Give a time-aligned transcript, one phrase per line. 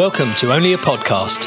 [0.00, 1.44] Welcome to Only a Podcast.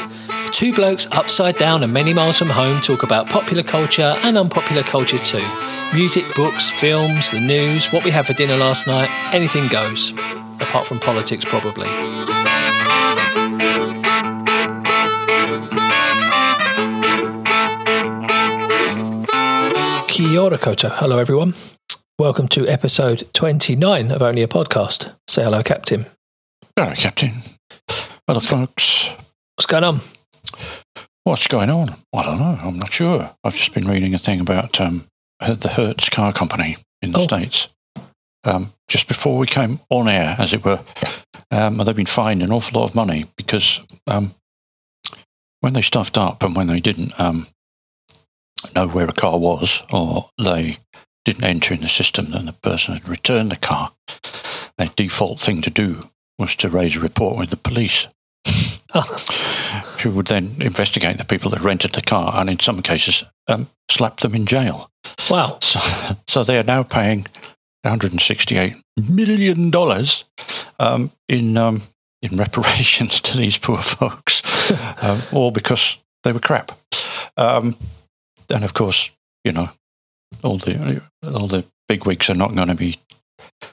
[0.52, 4.84] Two blokes upside down and many miles from home talk about popular culture and unpopular
[4.84, 5.44] culture too.
[5.92, 10.12] Music, books, films, the news, what we had for dinner last night, anything goes.
[10.60, 11.88] Apart from politics, probably.
[20.06, 20.92] Kia ora, koutou.
[20.92, 21.54] Hello, everyone.
[22.20, 25.12] Welcome to episode 29 of Only a Podcast.
[25.26, 26.06] Say hello, Captain.
[26.76, 27.32] Hello, Captain.
[28.26, 29.10] Hello, folks.
[29.56, 30.00] What's going on?
[31.24, 31.90] What's going on?
[32.14, 32.58] I don't know.
[32.62, 33.30] I'm not sure.
[33.44, 35.06] I've just been reading a thing about um,
[35.40, 37.24] the Hertz car company in the Oh.
[37.24, 37.68] States.
[38.46, 40.80] Um, just before we came on air, as it were,
[41.50, 44.34] um, they've been fined an awful lot of money because um,
[45.60, 47.46] when they stuffed up and when they didn't um,
[48.74, 50.76] know where a car was or they
[51.24, 53.92] didn't enter in the system that the person had returned the car,
[54.76, 56.00] their default thing to do
[56.38, 58.06] was to raise a report with the police
[60.02, 63.66] who would then investigate the people that rented the car and in some cases um,
[63.90, 64.90] slap them in jail.
[65.30, 65.58] Wow.
[65.74, 65.80] So,
[66.28, 67.26] so they are now paying
[67.82, 68.76] 168
[69.10, 70.24] million dollars
[70.78, 71.82] um, in um,
[72.22, 74.42] in reparations to these poor folks,
[75.02, 76.72] um, all because they were crap.
[77.36, 77.76] Um,
[78.50, 79.10] and of course,
[79.44, 79.68] you know,
[80.42, 81.02] all the
[81.34, 82.98] all the big wigs are not going to be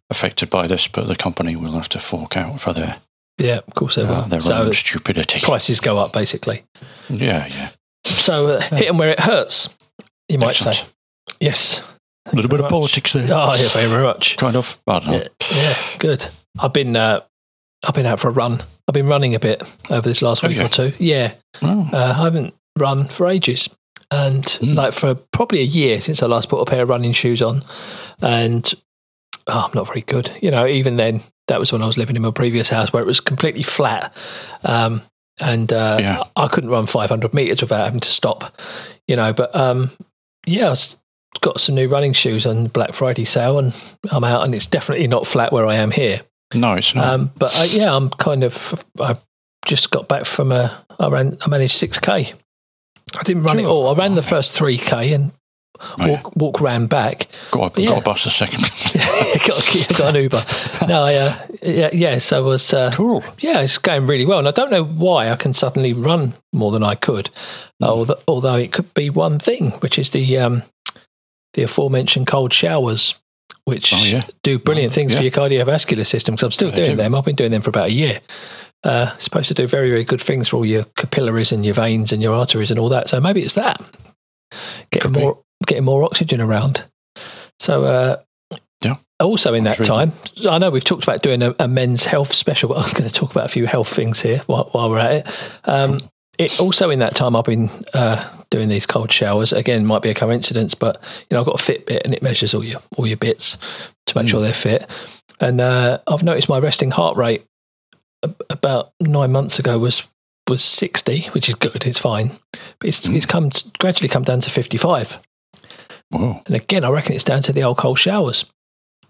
[0.10, 2.98] affected by this, but the company will have to fork out for their
[3.38, 4.12] Yeah, of course they will.
[4.12, 5.40] uh, their so own stupidity.
[5.40, 6.64] prices go up, basically.
[7.10, 7.70] Yeah, yeah.
[8.06, 9.70] So uh, hit them where it hurts,
[10.30, 10.74] you might say.
[11.40, 11.82] Yes.
[12.28, 12.70] A little bit very of much.
[12.72, 13.28] politics there.
[13.32, 14.38] Oh, yeah, very, very much.
[14.38, 14.80] Kind of.
[14.88, 15.14] I don't know.
[15.18, 16.28] Yeah, yeah, good.
[16.60, 17.22] I've been uh,
[17.84, 18.62] I've been out for a run.
[18.88, 20.64] I've been running a bit over this last week you?
[20.66, 20.94] or two.
[21.00, 21.34] Yeah,
[21.64, 23.70] Oh, uh, I haven't run for ages,
[24.12, 24.76] and Mm.
[24.76, 27.64] like for probably a year since I last put a pair of running shoes on,
[28.22, 28.72] and
[29.48, 30.32] oh, I'm not very good.
[30.42, 33.02] You know, even then, that was when I was living in my previous house where
[33.02, 34.16] it was completely flat,
[34.64, 35.02] um,
[35.40, 36.24] and uh, Yeah.
[36.36, 38.58] I couldn't run 500 meters without having to stop.
[39.08, 39.92] You know, but um,
[40.46, 40.98] yeah, I was,
[41.42, 43.74] got some new running shoes on Black Friday sale, and
[44.12, 46.22] I'm out, and it's definitely not flat where I am here.
[46.54, 47.08] no, it's not.
[47.08, 48.84] Um, but uh, yeah, I'm kind of.
[49.00, 49.18] I
[49.66, 50.78] just got back from a.
[51.00, 51.38] I ran.
[51.42, 52.34] I managed six k.
[53.14, 53.90] I didn't run it all.
[53.90, 55.14] I ran the first three k
[55.80, 56.22] and Oh, yeah.
[56.22, 57.28] walk, walk ran back.
[57.52, 57.90] got, a, yeah.
[57.90, 58.62] got a bus a second.
[59.48, 60.42] got, got an Uber.
[60.88, 62.18] No, I, uh, yeah, yeah.
[62.20, 62.74] So I was.
[62.74, 63.24] Uh, cool.
[63.40, 66.72] yeah, it's going really well, and I don't know why I can suddenly run more
[66.72, 67.30] than I could.
[67.80, 67.86] Hmm.
[67.86, 70.64] Although, although it could be one thing, which is the um,
[71.54, 73.16] the aforementioned cold showers,
[73.66, 74.24] which Oh, yeah.
[74.44, 76.36] do brilliant Oh, things for your cardiovascular system.
[76.36, 76.96] Because I'm still doing do.
[76.96, 77.16] them.
[77.16, 78.20] I've been doing them for about a year.
[78.84, 82.12] Uh, supposed to do very, very good things for all your capillaries and your veins
[82.12, 83.10] and your arteries and all that.
[83.10, 83.80] So maybe it's that
[84.92, 86.84] getting Could more getting more oxygen around.
[87.60, 88.18] So uh,
[88.84, 88.96] Yeah.
[89.20, 90.12] Also in that time,
[90.50, 92.70] I know we've talked about doing a, a men's health special.
[92.70, 95.12] But I'm going to talk about a few health things here while, while we're at
[95.28, 95.60] it.
[95.66, 96.00] Um,
[96.38, 99.54] it also in that time I've been uh, doing these cold showers.
[99.54, 100.98] Again, might be a coincidence, but
[101.30, 103.58] you know I've got a Fitbit and it measures all your all your bits
[104.08, 104.30] to make Mm.
[104.30, 104.90] sure they're fit.
[105.40, 107.46] And uh, I've noticed my resting heart rate
[108.50, 110.08] about nine months ago was
[110.50, 111.86] was 60, which is good.
[111.86, 112.32] It's fine,
[112.80, 113.16] but it's, Mm.
[113.16, 113.50] it's come
[113.80, 115.20] gradually come down to 55.
[116.12, 116.42] Whoa.
[116.46, 118.46] And again, I reckon it's down to the old cold showers.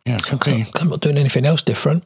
[0.05, 0.65] Yeah, could be.
[0.75, 2.03] I'm not doing anything else different.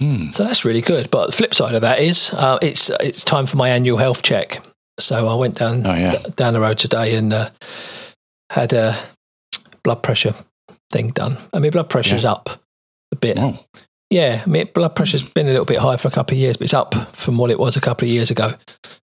[0.00, 0.30] Hmm.
[0.30, 1.10] So that's really good.
[1.10, 4.22] But the flip side of that is uh, it's it's time for my annual health
[4.22, 4.64] check.
[4.98, 6.16] So I went down Oh, yeah.
[6.16, 7.50] d- down the road today and uh,
[8.50, 8.98] had a
[9.84, 10.34] blood pressure
[10.90, 11.36] thing done.
[11.52, 12.50] I mean, blood pressure's up
[13.12, 13.38] a bit.
[13.38, 13.54] Whoa.
[14.10, 16.56] Yeah, I mean, blood pressure's been a little bit high for a couple of years,
[16.56, 18.54] but it's up from what it was a couple of years ago.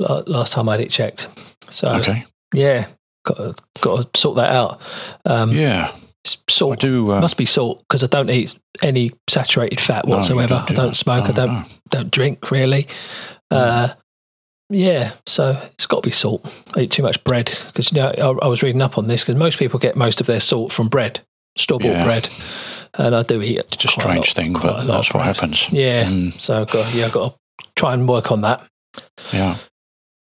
[0.00, 1.28] Last time I had it checked.
[1.70, 2.24] So Okay.
[2.52, 2.86] yeah,
[3.28, 4.80] got got to sort that out.
[5.24, 5.92] Um, Yeah.
[6.24, 7.12] it's I do.
[7.12, 10.54] Uh, must be salt because I don't eat any saturated fat no, you whatsoever.
[10.54, 10.94] I do don't that.
[10.96, 11.28] smoke.
[11.28, 11.64] I don't no.
[11.90, 12.88] don't drink really.
[13.50, 13.88] Uh,
[14.70, 16.44] yeah, so it's got to be salt.
[16.76, 19.22] I eat too much bread because you know I, I was reading up on this
[19.22, 21.20] because most people get most of their salt from bread,
[21.56, 22.04] store bought Yeah.
[22.04, 22.28] bread,
[22.94, 23.60] and I do eat.
[23.60, 25.72] It's a strange lot- thing, but that's what happens.
[25.72, 28.66] Yeah, Mm, so I've got yeah, I've got to try and work on that.
[29.32, 29.56] yeah.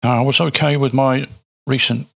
[0.03, 1.25] I was okay with my
[1.67, 2.09] recent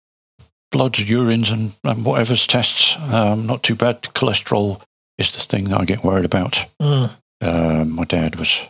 [0.77, 2.97] bloods, urines, and, and whatever's tests.
[3.13, 4.03] Um, not too bad.
[4.03, 4.83] Cholesterol
[5.17, 6.67] is the thing that I get worried about.
[6.81, 7.11] Mm.
[7.41, 8.69] Uh, my dad was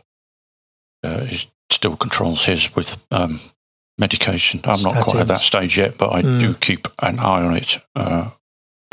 [1.02, 1.38] uh, he
[1.70, 3.40] still controls his with um,
[3.98, 4.60] medication.
[4.64, 6.38] I'm not quite at that stage yet, but I Mm.
[6.40, 8.30] do keep an eye on it uh,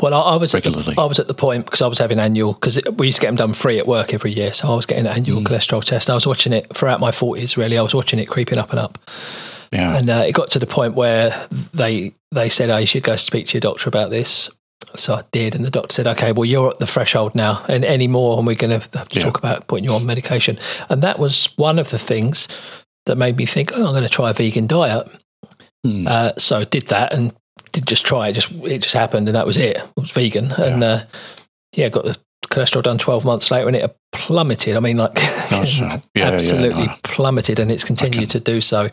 [0.02, 0.96] Well, I, I was at the, regularly.
[0.98, 3.28] I was at the point because I was having annual because we used to get
[3.28, 4.52] them done free at work every year.
[4.54, 5.46] So I was getting an annual Mm.
[5.46, 6.10] cholesterol test.
[6.10, 7.56] I was watching it throughout my forties.
[7.56, 8.98] Really, I was watching it creeping up and up.
[9.74, 13.02] Yeah, And uh, it got to the point where they they said, "Oh, you should
[13.02, 14.50] go speak to your doctor about this."
[14.96, 17.84] So I did, and the doctor said, "Okay, well, you're at the threshold now, and
[17.84, 19.24] any more, and we're going to have to Yeah.
[19.24, 22.48] talk about putting you on medication." And that was one of the things
[23.06, 25.06] that made me think, oh, I'm going to try a vegan diet.
[25.86, 26.06] Mm.
[26.06, 27.34] Uh, so I did that and
[27.72, 28.32] did just try it.
[28.32, 29.76] Just it just happened, and that was it.
[29.76, 31.04] It was vegan, and uh,
[31.74, 32.16] yeah, got the
[32.50, 34.76] cholesterol done 12 months later, and it plummeted.
[34.76, 35.12] I mean, like.
[35.54, 36.94] Yeah, yeah, absolutely no.
[37.04, 38.88] plummeted, and it's continued to do so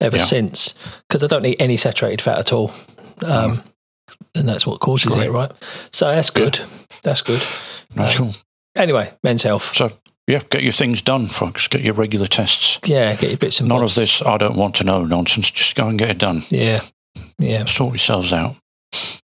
[0.00, 0.22] ever Yeah.
[0.24, 0.74] since.
[1.08, 2.72] Because I don't eat any saturated fat at all,
[3.24, 3.62] um,
[4.34, 5.26] and that's what causes great.
[5.28, 5.50] it, right?
[5.92, 6.58] So that's good.
[7.02, 7.40] That's good.
[7.94, 8.36] That's Um, cool.
[8.76, 9.74] Anyway, men's health.
[9.74, 9.92] So,
[10.26, 11.68] yeah, get your things done, folks.
[11.68, 12.80] Get your regular tests.
[12.84, 13.96] Yeah, get your bits and None bobs.
[13.96, 15.50] of this I don't want to know nonsense.
[15.50, 16.42] Just go and get it done.
[16.50, 16.80] Yeah,
[17.38, 18.56] yeah, Sort yourselves out.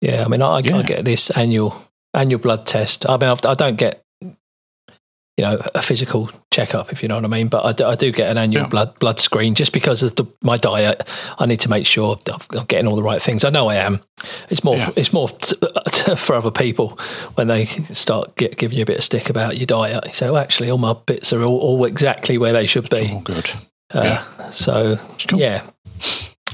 [0.01, 0.23] yeah.
[0.25, 1.75] I mean, I, I get this annual
[2.17, 3.07] annual blood test.
[3.07, 7.23] I mean, I've, I don't get you know a physical checkup, if you know what
[7.25, 7.47] I mean.
[7.47, 8.69] But I do, I do get an annual Yeah.
[8.69, 11.07] blood blood screen just because of the, my diet.
[11.37, 13.45] I need to make sure I'm getting all the right things.
[13.45, 14.01] I know I am.
[14.49, 14.89] It's more Yeah.
[14.95, 15.55] it's more t-
[16.15, 16.97] for other people
[17.35, 20.15] when they start get, giving you a bit of stick about your diet.
[20.15, 23.11] Say, well, actually, all my bits are all, all exactly where they should It's be.
[23.13, 23.49] all good.
[23.93, 24.49] Uh, yeah.
[24.49, 24.97] So
[25.29, 25.39] cool.
[25.39, 25.69] yeah,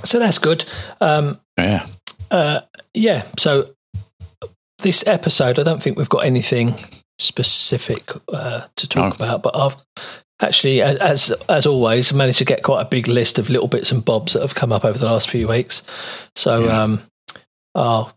[0.04, 0.66] so that's good.
[1.00, 1.86] Um, Yeah.
[2.31, 2.59] uh,
[2.94, 3.24] yeah.
[3.39, 3.74] So
[4.83, 6.75] this episode, I don't think we've got anything
[7.19, 9.25] specific uh, to talk No.
[9.25, 9.75] about, but I've
[10.41, 14.03] actually, as as always, managed to get quite a big list of little bits and
[14.06, 15.81] bobs that have come up over the last few weeks.
[16.35, 16.83] So Yeah.
[16.83, 17.01] um,
[17.75, 18.15] I'll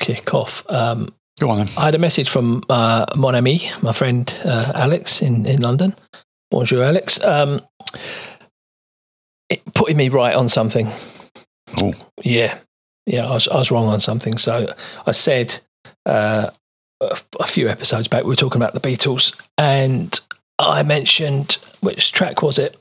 [0.00, 0.64] kick off.
[0.70, 1.68] Um, Go on then.
[1.76, 5.94] I had a message from uh, mon ami, my friend uh, Alex in, in London.
[6.50, 7.22] Bonjour, Alex.
[7.24, 7.60] Um,
[9.50, 10.90] it, putting me right on something.
[11.78, 11.92] Oh.
[12.22, 12.56] Yeah,
[13.06, 14.38] yeah, I was, I was wrong on something.
[14.38, 14.72] So
[15.06, 15.58] I said
[16.06, 16.50] uh,
[17.00, 20.18] a, few episodes back, we were talking about the Beatles, and
[20.58, 22.76] I mentioned which track was it?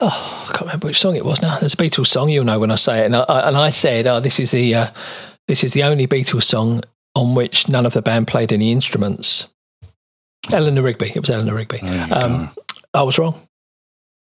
[0.00, 1.58] Oh, I can't remember which song it was now.
[1.58, 3.06] There's a Beatles song, you'll know when I say it.
[3.06, 4.86] And I, and I said, oh, this is the uh,
[5.48, 6.82] this is the only Beatles song
[7.14, 9.48] on which none of the band played any instruments.
[10.52, 11.12] Eleanor Rigby.
[11.14, 11.80] It was Eleanor Rigby.
[11.80, 12.50] Um.
[12.92, 13.46] I was wrong.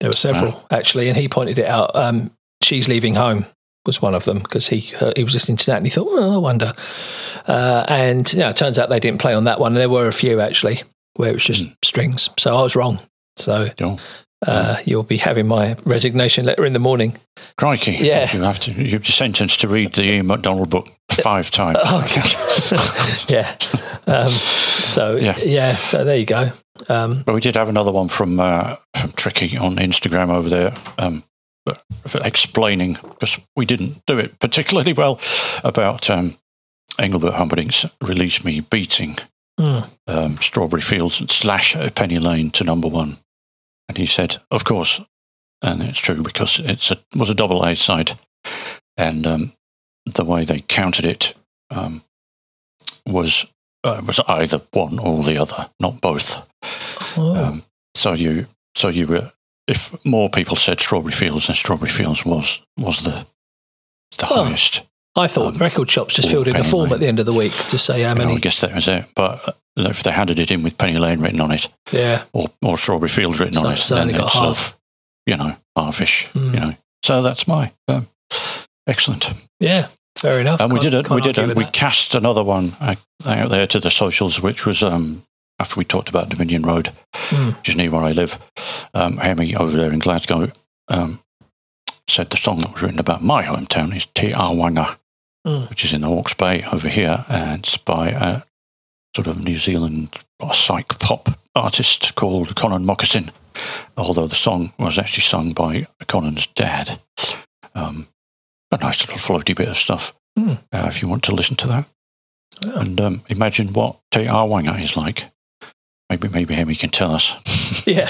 [0.00, 1.94] There were several actually, and he pointed it out.
[1.94, 2.30] Um,
[2.62, 3.44] She's leaving home
[3.86, 6.12] was one of them because he uh, he was listening to that and he thought,
[6.12, 6.72] well, I wonder.
[7.46, 9.74] Uh, and you know, it turns out they didn't play on that one.
[9.74, 10.82] There were a few actually
[11.14, 12.30] where it was just strings.
[12.38, 13.00] So I was wrong.
[13.36, 13.68] So
[14.46, 17.16] uh, you'll be having my resignation letter in the morning.
[17.56, 17.92] Crikey.
[17.92, 18.32] Yeah.
[18.34, 21.78] You have to, you're sentenced to read the Ian MacDonald book five times.
[21.84, 23.56] Oh, yeah.
[24.06, 25.36] Um, so yeah.
[25.38, 25.72] Yeah.
[25.74, 26.50] So there you go.
[26.88, 30.74] Um, But we did have another one from uh, from Tricky on Instagram over there,
[30.98, 31.22] um,
[32.24, 35.20] explaining because we didn't do it particularly well
[35.64, 36.36] about um,
[36.98, 39.16] Engelbert Humperdinck's "Release Me" beating
[39.58, 39.80] hmm.
[40.06, 43.16] um, Strawberry Fields slash Penny Lane to number one,
[43.88, 45.00] and he said, "Of course,"
[45.62, 48.12] and it's true because it's a was a double A side,
[48.96, 49.52] and um,
[50.06, 51.34] the way they counted it
[51.70, 52.02] um,
[53.06, 53.46] was
[53.84, 56.46] uh, was either one or the other, not both.
[57.18, 57.62] Oh, Um,
[57.94, 59.30] so you, so you were.
[59.68, 63.26] If more people said Strawberry Fields, then Strawberry Fields was was the
[64.18, 64.82] the Oh, highest.
[65.16, 66.92] I thought um, record shops just filled in a form Lane.
[66.94, 68.36] at the end of the week to say how You know, many.
[68.36, 69.06] I guess that was it.
[69.14, 72.22] But uh, if they handed it in with Penny Lane written on it, yeah.
[72.34, 74.44] or, or Strawberry Fields written So on it, then it's half.
[74.44, 74.78] of
[75.26, 76.28] you know halfish.
[76.34, 76.54] Mm.
[76.54, 78.06] You know, so that's my um,
[78.86, 79.32] excellent.
[79.60, 79.88] Yeah.
[80.16, 80.60] Fair enough.
[80.60, 81.10] And we Can't- did it.
[81.10, 81.56] We did it.
[81.56, 81.72] We that.
[81.72, 82.94] cast another one uh,
[83.26, 85.22] out there to the socials, which was um,
[85.58, 87.50] after we talked about Dominion Road, Hmm.
[87.52, 88.38] which is near where I live.
[88.94, 90.50] Um, Amy over there in Glasgow
[90.88, 91.20] um,
[92.08, 94.98] said the song that was written about my hometown is Te Awanga,
[95.46, 95.68] Mm.
[95.70, 98.42] which is in the Hawke's Bay over here, and it's by a
[99.14, 103.30] sort of New Zealand psych pop artist called Connan Mockasin.
[103.96, 106.98] Although the song was actually sung by Connan's dad.
[107.76, 108.08] Um,
[108.72, 110.14] a nice little floaty bit of stuff.
[110.36, 110.54] Hmm.
[110.72, 111.86] Uh, if you want to listen to that,
[112.64, 112.80] Yeah.
[112.80, 115.30] and um, imagine what Te Awanga is like.
[116.10, 117.34] Maybe maybe Amy can tell us.
[117.86, 118.08] Yeah.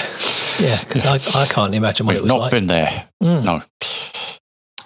[0.59, 0.77] Yeah.
[0.83, 2.51] Because I, I can't imagine what We've it was not like.
[2.51, 3.07] been there.
[3.23, 3.43] Mm.
[3.43, 3.61] No.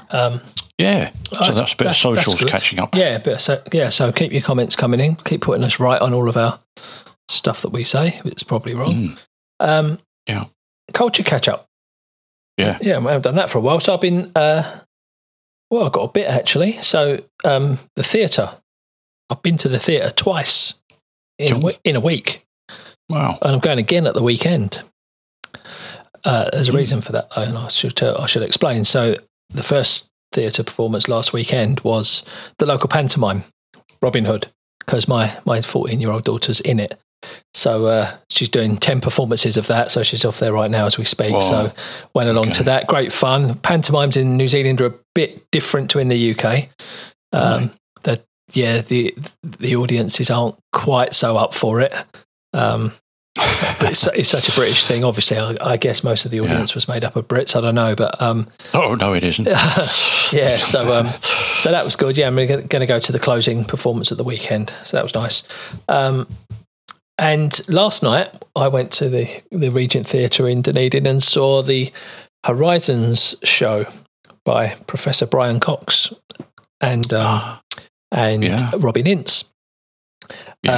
[0.10, 0.42] Um,
[0.78, 1.12] Yeah.
[1.44, 2.96] So that's a bit of socials catching up.
[2.96, 5.16] Yeah, but so yeah, so keep your comments coming in.
[5.16, 6.60] Keep putting us right on all of our
[7.30, 8.20] stuff that we say.
[8.26, 8.94] It's probably wrong.
[8.94, 9.20] Mm.
[9.60, 10.46] Um, Yeah.
[10.94, 11.68] Culture catch up.
[12.58, 12.78] Yeah.
[12.82, 13.80] Yeah, I haven't done that for a while.
[13.80, 14.80] So I've been, uh,
[15.70, 16.82] well, I've got a bit actually.
[16.82, 18.52] So um, the theatre.
[19.30, 20.74] I've been to the theatre twice
[21.40, 22.46] in, a, in a week,
[23.12, 23.38] Wow.
[23.42, 24.82] and I'm going again at the weekend.
[26.24, 26.76] Uh, there's a Mm.
[26.78, 28.86] reason for that, though, and I should uh, I should explain.
[28.86, 29.16] So
[29.50, 32.24] the first theatre performance last weekend was
[32.60, 33.44] the local pantomime,
[34.02, 34.48] Robin Hood,
[34.80, 37.00] because my my 14 year old daughter's in it.
[37.54, 39.92] So uh, she's doing 10 performances of that.
[39.92, 41.34] So she's off there right now as we speak.
[41.34, 41.40] Whoa.
[41.42, 41.72] So
[42.16, 42.54] went along Okay.
[42.58, 42.88] to that.
[42.88, 43.56] Great fun.
[43.56, 46.70] Pantomimes in New Zealand are a bit different to in the UK.
[47.34, 47.72] Um,
[48.04, 49.16] that yeah, the
[49.60, 51.96] the audiences aren't quite so up for it.
[52.54, 52.92] Um,
[53.36, 55.04] but it's, it's such a British thing.
[55.04, 56.76] Obviously, I, I guess most of the audience Yeah.
[56.76, 57.56] was made up of Brits.
[57.56, 59.46] I don't know, but um, Oh no, it isn't.
[59.48, 60.56] yeah.
[60.58, 62.18] So um, so that was good.
[62.18, 64.74] Yeah, I'm going to go to the closing performance at the weekend.
[64.84, 65.44] So that was nice.
[65.88, 66.28] Um,
[67.18, 71.92] and last night I went to the the Regent Theatre in Dunedin and saw the
[72.46, 73.86] Horizons show
[74.44, 76.12] by Professor Brian Cox
[76.82, 77.60] and um,
[78.12, 78.72] and Yeah.
[78.78, 79.46] Robin Ince.
[80.64, 80.72] Yeah.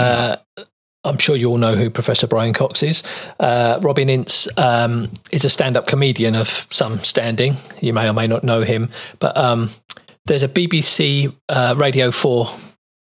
[0.58, 0.64] Uh,
[1.04, 3.04] I'm sure you all know who Professor Brian Cox is.
[3.40, 7.58] Uh, Robin Ince um, is a stand up comedian of some standing.
[7.82, 9.70] You may or may not know him, but um,
[10.26, 12.50] there's a BBC uh, Radio 4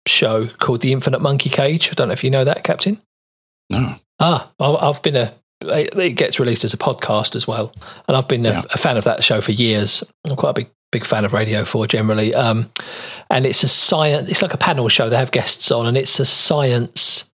[0.07, 1.89] show called The Infinite Monkey Cage.
[1.89, 3.01] I don't know if you know that, Captain.
[3.69, 3.95] no.
[4.19, 5.33] Ah, I've been a.
[5.63, 7.73] It gets released as a podcast as well,
[8.07, 8.61] and I've been a, Yeah.
[8.71, 10.03] a fan of that show for years.
[10.25, 12.69] I'm quite a big big fan of Radio Four generally, um,
[13.31, 14.29] and it's a science.
[14.29, 15.09] It's like a panel show.
[15.09, 17.30] They have guests on, and it's a science.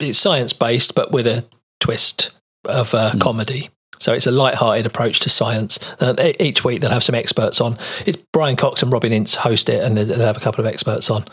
[0.00, 1.44] It's, science based, but with a
[1.80, 2.30] twist
[2.64, 3.20] of uh, Mm.
[3.20, 3.70] comedy.
[3.98, 5.78] So it's a light-hearted approach to science.
[6.00, 7.78] And each week they'll have some experts on.
[8.04, 11.08] It's Brian Cox and Robin Ince host it, and they'll have a couple of experts
[11.10, 11.24] on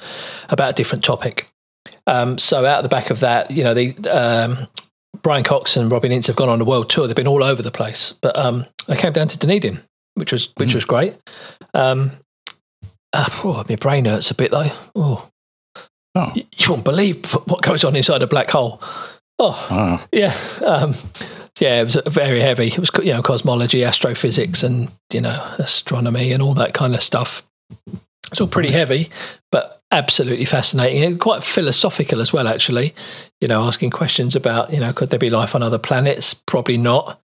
[0.49, 1.49] about a different topic.
[2.07, 4.67] Um, so out of the back of that, you know, the um,
[5.21, 7.05] Brian Cox and Robin Ince have gone on a world tour.
[7.05, 9.81] They've been all over the place, but um, they came down to Dunedin,
[10.15, 10.75] which was which Mm.
[10.75, 11.15] was great.
[11.73, 12.11] Um,
[13.11, 14.71] uh, oh, my brain hurts a bit though.
[14.95, 15.29] Oh,
[16.15, 18.79] Oh, you, you won't believe what goes on inside a black hole.
[19.39, 20.93] Oh, oh, yeah, um,
[21.59, 21.81] yeah.
[21.81, 22.67] It was very heavy.
[22.67, 27.01] It was you know cosmology, astrophysics, and you know astronomy and all that kind of
[27.01, 27.43] stuff.
[28.31, 29.09] It's all pretty heavy,
[29.51, 32.47] but absolutely fascinating and quite philosophical as well.
[32.47, 32.93] Actually,
[33.41, 36.33] you know, asking questions about you know could there be life on other planets?
[36.33, 37.19] Probably not.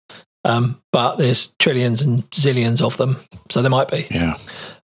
[0.47, 3.17] Um, but there's trillions and zillions of them,
[3.51, 4.07] so there might be.
[4.11, 4.37] yeah.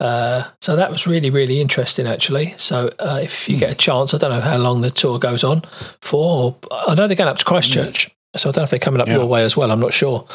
[0.02, 2.54] Uh, so that was really, really interesting, actually.
[2.58, 5.44] So uh, if you get a chance, I don't know how long the tour goes
[5.44, 5.62] on
[6.00, 6.56] for.
[6.72, 9.06] I know they're going up to Christchurch, so I don't know if they're coming up
[9.06, 9.18] Yeah.
[9.18, 9.70] your way as well.
[9.70, 10.26] I'm not sure.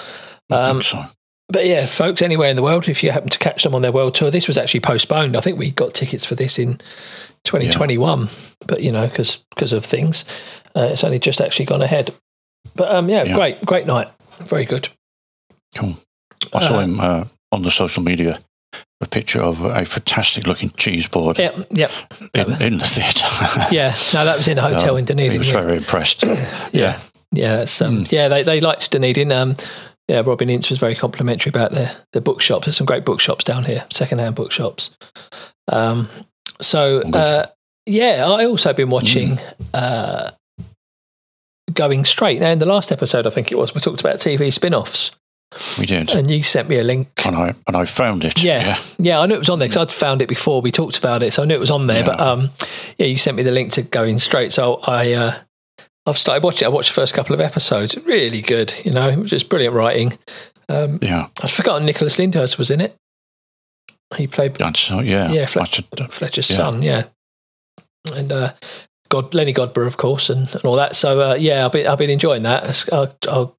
[0.50, 1.04] I Um, think so.
[1.50, 3.92] But yeah, folks, anywhere in the world, if you happen to catch them on their
[3.92, 5.36] world tour, this was actually postponed.
[5.36, 6.80] I think we got tickets for this in
[7.44, 8.30] 2021,
[8.68, 10.24] but you know, because of things,
[10.76, 12.14] uh, it's only just actually gone ahead.
[12.76, 13.34] But um, yeah, Yeah.
[13.36, 14.08] great, great night,
[14.40, 14.90] very good.
[15.76, 15.96] Cool.
[16.54, 18.40] I saw Uh, him uh, on the social media.
[19.00, 21.90] A picture of a fantastic looking cheese board Yeah, yeah,
[22.34, 23.28] in, in the theatre.
[23.76, 23.94] yeah.
[24.14, 25.32] No, that was in a hotel Um, in Dunedin.
[25.34, 25.62] He was yeah.
[25.62, 26.24] very impressed.
[26.74, 27.00] yeah,
[27.32, 28.12] yeah, that's, um, Mm.
[28.12, 28.28] yeah.
[28.28, 29.32] They they liked Dunedin.
[29.32, 29.56] Um,
[30.08, 32.66] yeah, Robin Ince was very complimentary about their their bookshops.
[32.66, 34.96] There's some great bookshops down here, secondhand bookshops.
[35.68, 36.10] Um,
[36.60, 37.46] so uh,
[37.86, 39.38] yeah, I also been watching.
[39.74, 40.32] Uh,
[41.74, 42.50] Going straight now.
[42.50, 45.12] In the last episode, I think it was, we talked about TV spin-offs,
[45.80, 46.12] We did.
[46.14, 47.08] and you sent me a link.
[47.26, 48.44] And I, and I found it.
[48.44, 48.60] Yeah.
[48.66, 48.78] Yeah.
[49.00, 51.24] Yeah, I knew it was on there because I'd found it before we talked about
[51.24, 52.00] it, so I knew it was on there.
[52.00, 52.06] Yeah.
[52.06, 52.50] But um,
[52.98, 55.36] yeah, you sent me the link to Going Straight, so I uh,
[56.06, 56.66] I've started watching.
[56.66, 56.70] it.
[56.70, 57.98] I watched the first couple of episodes.
[58.06, 60.18] Really good, you know, it was just brilliant writing.
[60.70, 61.28] Um, Yeah.
[61.42, 62.96] I'd forgotten Nicholas Lyndhurst was in it.
[64.16, 65.32] He played That's, so yeah.
[65.32, 66.56] Yeah, Fle- That's a- Fletcher's Yeah.
[66.58, 67.04] son, yeah,
[68.14, 68.54] and uh,
[69.10, 70.96] God Lenny Godber, of course, and, and all that.
[70.96, 72.86] So uh, yeah, I've been I've been enjoying that.
[72.94, 73.57] I'll, I'll,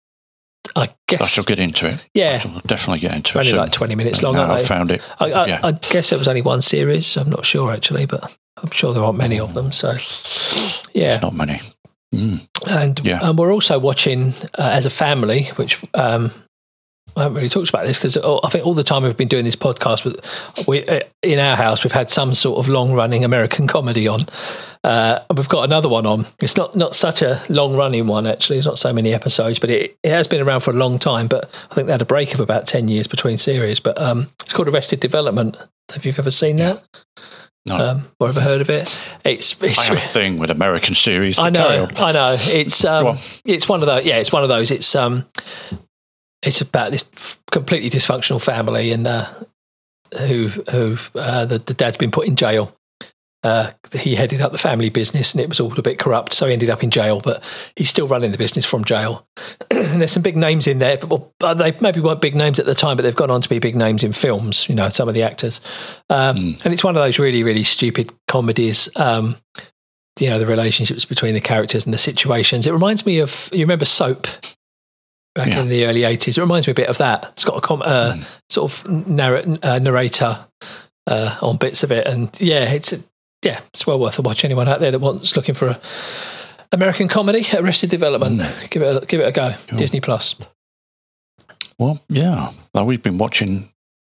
[0.77, 2.01] I guess I shall get into it.
[2.01, 3.41] I yeah, shall definitely get into it.
[3.41, 3.61] only soon.
[3.61, 4.37] like twenty minutes long.
[4.37, 5.03] I found it.
[5.19, 5.61] I, I, Yeah.
[5.63, 7.17] I guess it was only one series.
[7.17, 8.23] I'm not sure actually, but
[8.63, 9.73] I'm sure there aren't many of them.
[9.73, 9.93] So,
[10.95, 11.15] yeah.
[11.15, 11.61] It's not many.
[12.15, 12.47] Mm.
[12.67, 13.21] And Yeah.
[13.21, 16.31] um, we're also watching uh, as a family, which um,
[17.17, 19.45] I haven't really talked about this because I think all the time we've been doing
[19.45, 23.25] this podcast, with we uh, in our house we've had some sort of long running
[23.25, 24.21] American comedy on.
[24.89, 26.27] Uh, and we've got another one on.
[26.41, 28.57] It's not not such a long running one actually.
[28.57, 31.29] It's not so many episodes, but it, it has been around for a long time.
[31.29, 33.81] But I think they had a break of about ten years between series.
[33.81, 35.59] But um, it's called Arrested Development.
[35.93, 36.83] Have you ever seen that?
[37.67, 37.77] No.
[37.77, 38.99] Um, or ever heard of it?
[39.27, 41.39] It's I have a thing with American series.
[41.39, 41.87] I know.
[41.99, 42.37] I know.
[42.39, 43.19] It's um, on.
[43.45, 44.07] it's one of those.
[44.07, 44.71] Yeah, it's one of those.
[44.71, 45.27] It's um,
[46.43, 49.29] it's about this completely dysfunctional family and uh,
[50.19, 52.75] who who uh, the the dad's been put in jail.
[53.45, 56.47] Uh, he headed up the family business and it was all a bit corrupt, so
[56.47, 57.21] he ended up in jail.
[57.21, 57.43] But
[57.77, 59.25] he's still running the business from jail.
[59.71, 62.59] and there's some big names in there, but well, uh, they maybe weren't big names
[62.59, 64.69] at the time, but they've gone on to be big names in films.
[64.69, 65.61] You know, some of the actors.
[66.11, 66.65] Um, Mm.
[66.65, 68.89] And it's one of those really really stupid comedies.
[68.97, 69.37] Um,
[70.21, 72.67] you know the relationships between the characters and the situations.
[72.67, 74.27] It reminds me of you remember Soap
[75.37, 75.61] back Yeah.
[75.61, 76.37] in the early eighties.
[76.37, 77.29] It reminds me a bit of that.
[77.35, 78.25] It's got a com- uh, Mm.
[78.51, 80.45] sort of narr- uh, narrator
[81.07, 82.99] uh, on bits of it, and yeah, it's a,
[83.43, 84.45] yeah, it's well worth a watch.
[84.45, 85.81] Anyone out there that wants looking for a
[86.73, 88.39] American comedy, Arrested Development,
[88.71, 89.55] give it a, give it a go.
[89.69, 89.79] Cool.
[89.79, 90.37] Disney Plus.
[91.79, 92.51] Well, yeah.
[92.75, 93.69] Well, we've been watching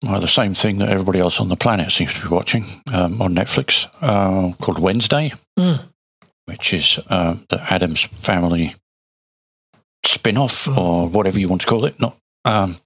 [0.02, 3.22] well, the same thing that everybody else on the planet seems to be watching um,
[3.22, 5.80] on Netflix uh, called Wednesday, Mm.
[6.46, 8.74] which is uh, the Addams family
[10.04, 12.00] spin off or whatever you want to call it.
[12.00, 12.76] Not, um,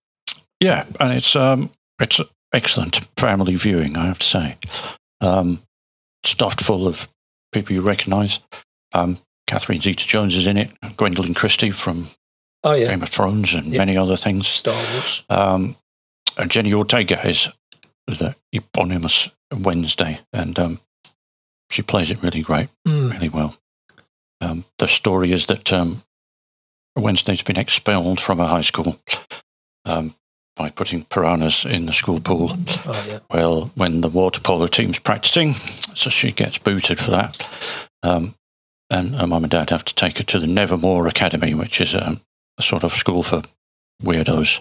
[0.61, 2.21] yeah, and it's um, it's
[2.53, 4.57] excellent family viewing, I have to say.
[5.21, 5.61] Um,
[6.27, 7.09] stuffed full of
[7.53, 8.41] people you recognise.
[8.95, 10.71] Um, Catherine Zeta-Jones is in it.
[10.97, 12.07] Gwendoline Christie from
[12.65, 13.79] Oh yeah, Game of Thrones and Yeah.
[13.79, 14.47] many other things.
[14.49, 15.23] Star Wars.
[15.29, 15.77] Um,
[16.37, 17.49] and Jenny Ortega is
[18.07, 20.81] the eponymous Wednesday, and um,
[21.71, 23.13] she plays it really great, Mm.
[23.13, 23.57] really well.
[24.41, 26.03] Um, the story is that um,
[26.97, 28.99] Wednesday's been expelled from a high school
[29.85, 30.15] um,
[30.57, 32.51] by putting piranhas in the school pool.
[32.87, 33.19] Oh yeah.
[33.31, 37.91] Well, when the water polo team's practicing, so she gets booted for that.
[38.03, 38.35] Um,
[38.91, 41.95] and her mum and dad have to take her to the Nevermore Academy, which is
[41.95, 42.21] um,
[42.59, 43.43] a sort of school for
[44.03, 44.61] weirdos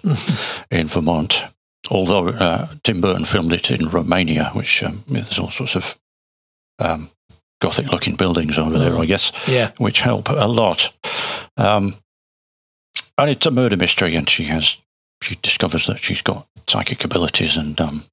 [0.71, 1.45] in Vermont.
[1.91, 5.97] Although uh, Tim Burton filmed it in Romania, which um, there's all sorts of
[6.79, 7.09] um,
[7.61, 9.71] gothic looking buildings over there, I guess, yeah.
[9.77, 10.91] which help a lot.
[11.57, 11.95] Um,
[13.17, 14.77] and it's a murder mystery, and she has
[15.25, 18.03] she discovers that she's got psychic abilities, and um,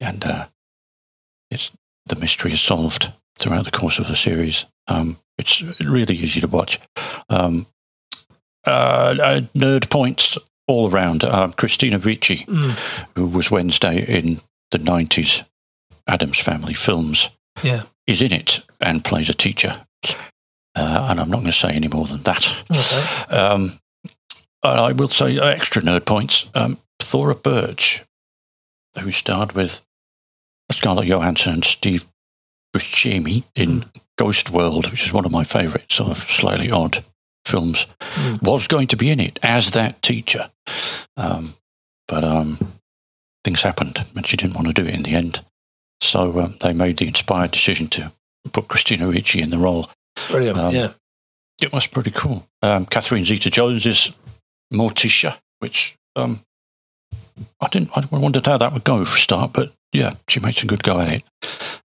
[0.00, 0.46] and uh,
[1.50, 1.72] it's
[2.06, 4.66] the mystery is solved throughout the course of the series.
[4.88, 6.78] Um, it's really easy to watch.
[7.28, 7.66] Um,
[8.66, 10.36] uh, uh, nerd points
[10.68, 11.24] all around.
[11.24, 13.06] Um, Christina Ricci, Mm.
[13.16, 14.40] who was Wednesday in
[14.70, 15.42] the nineties
[16.06, 17.30] Addams Family films,
[17.62, 17.84] Yeah.
[18.06, 19.86] is in it and plays a teacher.
[20.76, 22.54] Uh, and I'm not going to say any more than that.
[22.70, 23.76] Okay.
[24.62, 26.48] And I will say uh, extra nerd points.
[26.54, 28.04] Um, Thora Birch,
[29.00, 29.84] who starred with
[30.70, 32.04] Scarlett Johansson and Steve
[32.76, 33.84] Buscemi in
[34.18, 36.98] Ghost World, which is one of my favourite sort of slightly odd
[37.46, 37.86] films,
[38.16, 38.42] Mm.
[38.42, 40.50] was going to be in it as that teacher.
[41.16, 41.54] Um,
[42.06, 42.58] but um,
[43.44, 45.40] things happened and she didn't want to do it in the end.
[46.00, 48.12] So um, they made the inspired decision to
[48.52, 49.88] put Christina Ricci in the role.
[50.28, 50.58] Brilliant.
[50.58, 50.92] Um, yeah.
[51.62, 52.46] It was pretty cool.
[52.62, 54.12] Um, Catherine Zeta-Jones is
[54.72, 56.40] Morticia, which um,
[57.60, 57.90] I didn't.
[57.96, 60.82] I wondered how that would go for a start, but yeah, she makes a good
[60.82, 61.24] go at it.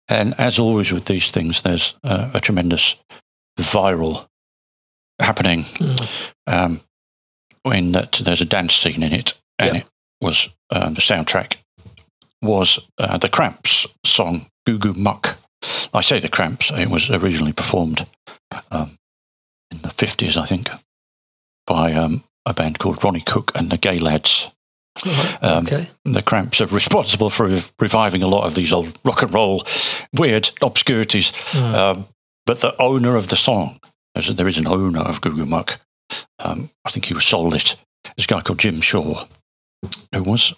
[0.09, 2.97] And as always with these things, there's uh, a tremendous
[3.59, 4.27] viral
[5.21, 6.33] happening Mm.
[6.47, 6.81] um,
[7.63, 9.81] when that there's a dance scene in it, and Yeah.
[9.83, 9.87] it
[10.21, 11.57] was um, the soundtrack
[12.43, 15.37] was uh, the Cramps song "Goo Goo Muck."
[15.93, 18.07] I say the Cramps; it was originally performed
[18.71, 18.97] um,
[19.71, 20.71] in the fifties, I think,
[21.67, 24.53] by um, a band called Ronnie Cook and the Gaylads.
[25.05, 25.39] Right.
[25.43, 25.89] Um, okay.
[26.05, 29.65] The Cramps are responsible for rev- reviving a lot of these old rock and roll
[30.17, 31.33] weird obscurities.
[31.53, 31.75] Mm.
[31.75, 32.07] Um,
[32.47, 33.79] but the owner of the song,
[34.15, 35.81] there is an owner of Goo Goo Muck.
[36.39, 37.77] Um, I think he was sold it.
[38.05, 39.25] There's a guy called Jim Shaw,
[40.13, 40.55] who was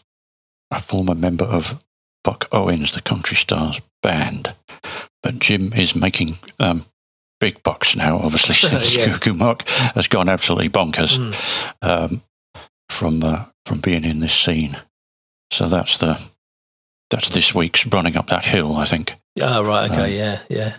[0.70, 1.82] a former member of
[2.24, 4.54] Buck Owens, the Country Stars band.
[5.22, 6.86] But Jim is making um,
[7.42, 9.06] big bucks now, obviously, since Yeah.
[9.18, 11.34] Goo Goo Muck has gone absolutely bonkers Mm.
[11.82, 12.22] um,
[12.88, 14.76] from uh, from being in this scene.
[15.50, 16.18] So that's the
[17.10, 19.14] that's this week's running up that hill, I think.
[19.40, 19.90] Oh, right.
[19.90, 20.04] Okay.
[20.04, 20.38] Um, yeah.
[20.48, 20.74] Yeah.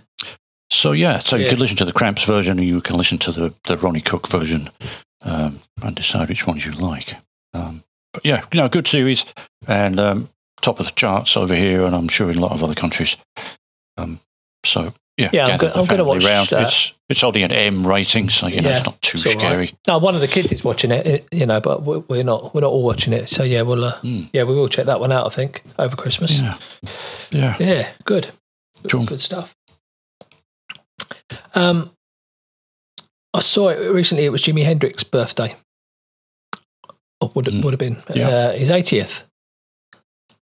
[0.72, 1.50] So yeah, so you Yeah.
[1.50, 4.28] can listen to the Cramps version, or you can listen to the the Ronnie Cook
[4.30, 4.70] version,
[5.24, 7.14] um, and decide which ones you like.
[7.54, 9.26] Um, but yeah, you know, good series,
[9.68, 10.30] and um,
[10.62, 13.18] top of the charts over here, and I'm sure in a lot of other countries.
[13.98, 14.20] Um,
[14.66, 16.50] so yeah, Yeah, I'm go- I'm gonna family watch round.
[16.50, 16.64] that.
[16.64, 19.34] It's it's only an M rating, so you know Yeah, it's not too it's all
[19.34, 19.42] right.
[19.42, 19.72] scary.
[19.88, 22.54] No, one of the kids is watching it, it- you know, but we're we're not
[22.56, 23.30] we're not all watching it.
[23.30, 24.30] So yeah, we'll uh, Mm.
[24.34, 25.26] yeah we will check that one out.
[25.26, 26.40] I think over Christmas.
[26.40, 26.58] Yeah,
[27.32, 27.56] yeah.
[27.60, 28.28] Yeah, good.
[28.88, 29.56] Good, good stuff.
[31.56, 31.92] Um,
[33.34, 34.26] I saw it recently.
[34.26, 35.56] It was Jimi Hendrix's birthday.
[37.22, 37.64] Or would Mm.
[37.64, 38.28] would have been Yeah.
[38.30, 39.24] uh, his eightieth.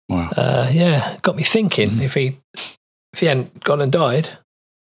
[0.10, 0.30] Wow.
[0.38, 1.90] Uh, yeah, got me thinking.
[1.92, 2.02] Mm.
[2.02, 2.38] If he
[3.14, 4.38] if he hadn't gone and died,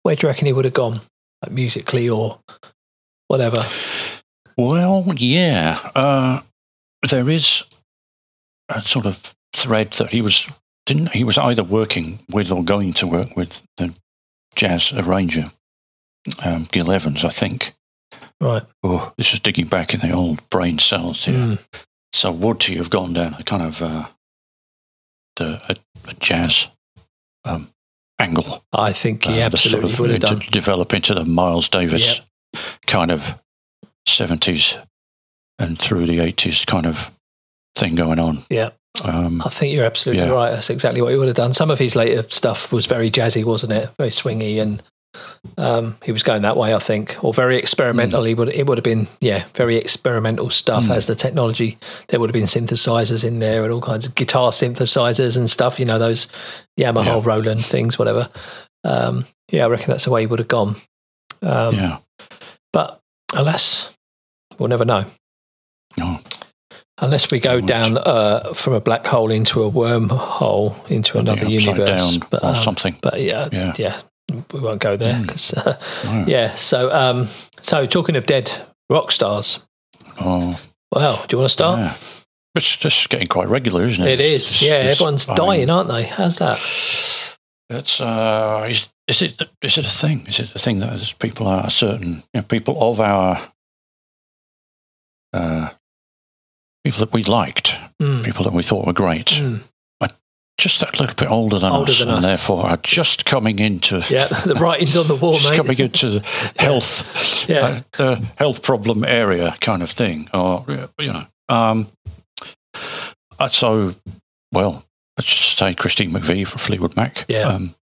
[0.03, 1.01] where do you reckon he would have gone,
[1.41, 2.39] like musically or
[3.27, 3.63] whatever?
[4.57, 5.79] Well, yeah.
[5.95, 6.41] Uh,
[7.09, 7.63] there is
[8.69, 10.49] a sort of thread that he was
[10.85, 13.93] didn't he was either working with or going to work with the
[14.55, 15.45] jazz arranger
[16.43, 17.73] um, Gil Evans, I think.
[18.39, 18.63] Right.
[18.83, 21.35] Oh, this is digging back in the old brain cells here.
[21.35, 21.59] Mm.
[22.13, 24.05] So would he have gone down a kind of uh,
[25.35, 25.75] the a,
[26.09, 26.67] a jazz
[27.45, 27.69] um,
[28.21, 28.63] angle?
[28.71, 30.51] I think he uh, the sort absolutely of would have to done.
[30.51, 32.21] develop into the Miles Davis
[32.87, 33.41] kind of
[34.07, 34.77] seventies
[35.59, 37.11] and through the eighties kind of
[37.75, 38.39] thing going on.
[38.49, 38.71] Yeah.
[39.03, 40.29] Um, I think you're absolutely Yeah.
[40.31, 40.51] right.
[40.51, 41.53] That's exactly what he would have done.
[41.53, 43.89] Some of his later stuff was very jazzy, wasn't it?
[43.97, 44.81] Very swingy, and
[45.57, 46.73] um, he was going that way.
[46.73, 48.23] I think, or very experimental.
[48.23, 50.85] He would it would have been yeah, very experimental stuff.
[50.85, 50.95] Mm.
[50.95, 54.51] As the technology, there would have been synthesizers in there and all kinds of guitar
[54.51, 55.79] synthesizers and stuff.
[55.79, 56.27] You know those
[56.79, 57.21] Yamaha Yeah.
[57.23, 58.29] Roland things, whatever.
[58.83, 60.75] Um, yeah, I reckon that's the way he would have gone.
[61.41, 61.97] Um, yeah,
[62.73, 62.99] But
[63.33, 63.95] alas,
[64.57, 65.05] we'll never know.
[65.97, 66.19] No.
[66.99, 72.17] Unless we go down uh, from a black hole into a wormhole into another universe.
[72.29, 72.95] but, or um, something.
[73.01, 73.73] but yeah, Yeah.
[73.77, 74.01] yeah,
[74.53, 75.13] we won't go there.
[75.15, 75.27] Mm.
[75.27, 76.25] 'cause, uh, No.
[76.27, 76.55] yeah.
[76.55, 77.27] So, um,
[77.61, 78.51] so talking of dead
[78.89, 79.59] rock stars,
[80.19, 80.59] Oh,
[80.91, 81.79] well, do you want to start?
[81.79, 81.95] yeah.
[82.55, 84.19] It's just getting quite regular, isn't it?
[84.19, 84.43] It is.
[84.55, 86.03] It's- yeah, it's- everyone's I dying, mean, aren't they?
[86.03, 86.57] How's that?
[87.69, 90.25] It's uh, is, is it is it a thing?
[90.27, 93.37] Is it a thing that people are certain you know, people of our
[95.33, 95.69] uh,
[96.83, 99.63] people that we liked, Mm, people that we thought were great, mm.
[100.61, 102.23] Just that little bit older than Older us, than and us.
[102.25, 105.57] therefore are just coming into Yeah, the writing's on the wall, just mate.
[105.57, 107.81] coming into the health Yeah.
[107.99, 110.65] uh, the health problem area kind of thing, or
[110.99, 111.25] you know.
[111.49, 111.87] Um,
[113.39, 113.93] uh, so,
[114.51, 114.83] well,
[115.17, 117.25] let's just say Christine McVie from Fleetwood Mac.
[117.27, 117.47] Yeah.
[117.47, 117.75] Um,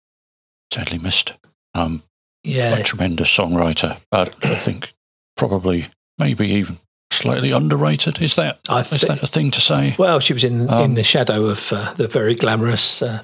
[0.71, 1.33] sadly missed.
[1.73, 2.03] Um,
[2.43, 3.99] Yeah, a tremendous songwriter.
[4.11, 4.93] But I think
[5.35, 5.87] probably,
[6.17, 6.77] maybe even
[7.17, 8.21] slightly underrated.
[8.21, 9.95] Is that I is that a thing to say?
[9.97, 13.21] Well, she was in in Um, the shadow of uh, the very glamorous uh,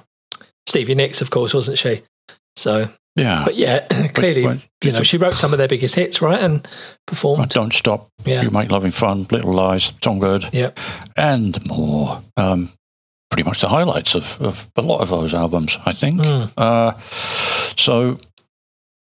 [0.68, 2.02] Stevie Nicks, of course, wasn't she?
[2.56, 3.44] So, Yeah.
[3.46, 3.80] but yeah,
[4.14, 6.68] clearly, well, you know, she wrote some of their biggest hits, right, and
[7.08, 7.50] performed.
[7.50, 8.10] Don't stop.
[8.26, 9.26] Yeah, You make loving fun.
[9.32, 9.92] Little lies.
[10.04, 10.46] Songbird.
[10.54, 10.72] yeah,
[11.18, 12.22] and more.
[12.38, 12.72] Um,
[13.32, 16.22] pretty much the highlights of, of a lot of those albums, I think.
[16.22, 16.52] Mm.
[16.56, 16.92] Uh,
[17.76, 18.18] so,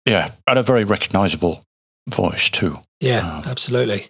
[0.06, 1.60] yeah, and a very recognisable
[2.08, 2.78] voice too.
[3.00, 4.08] yeah, Um, absolutely.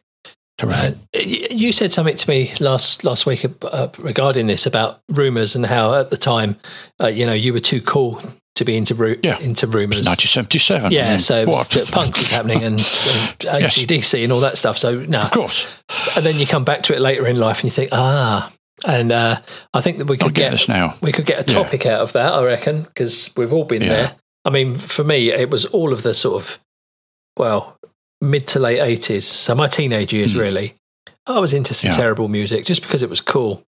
[0.59, 0.97] Terrific.
[1.17, 5.67] Uh, you said something to me last last week uh, regarding this about rumors and
[5.67, 6.57] how at the time,
[7.03, 8.21] uh, you know, you were too cool
[8.55, 9.39] to be into ru- Yeah.
[9.41, 10.05] into rumors.
[10.07, 10.93] 1977.
[10.93, 12.79] I Yeah, mean, so punk was happening and,
[13.49, 13.79] and Yes.
[13.79, 14.77] ACDC and all that stuff.
[14.77, 15.83] So no, Of course,
[16.17, 18.53] and then you come back to it later in life and you think, ah,
[18.85, 19.41] and uh,
[19.73, 20.95] I think that we could get get this now.
[21.01, 21.63] we could get a Yeah.
[21.63, 22.31] topic out of that.
[22.33, 23.89] I reckon because we've all been Yeah.
[23.89, 24.13] there.
[24.45, 26.59] I mean, for me, it was all of the sort of
[27.39, 27.79] well
[28.23, 29.27] mid to late eighties.
[29.27, 30.39] So my teenage years, Hmm.
[30.39, 30.75] really,
[31.27, 31.97] I was into some Yeah.
[31.97, 33.63] terrible music just because it was cool,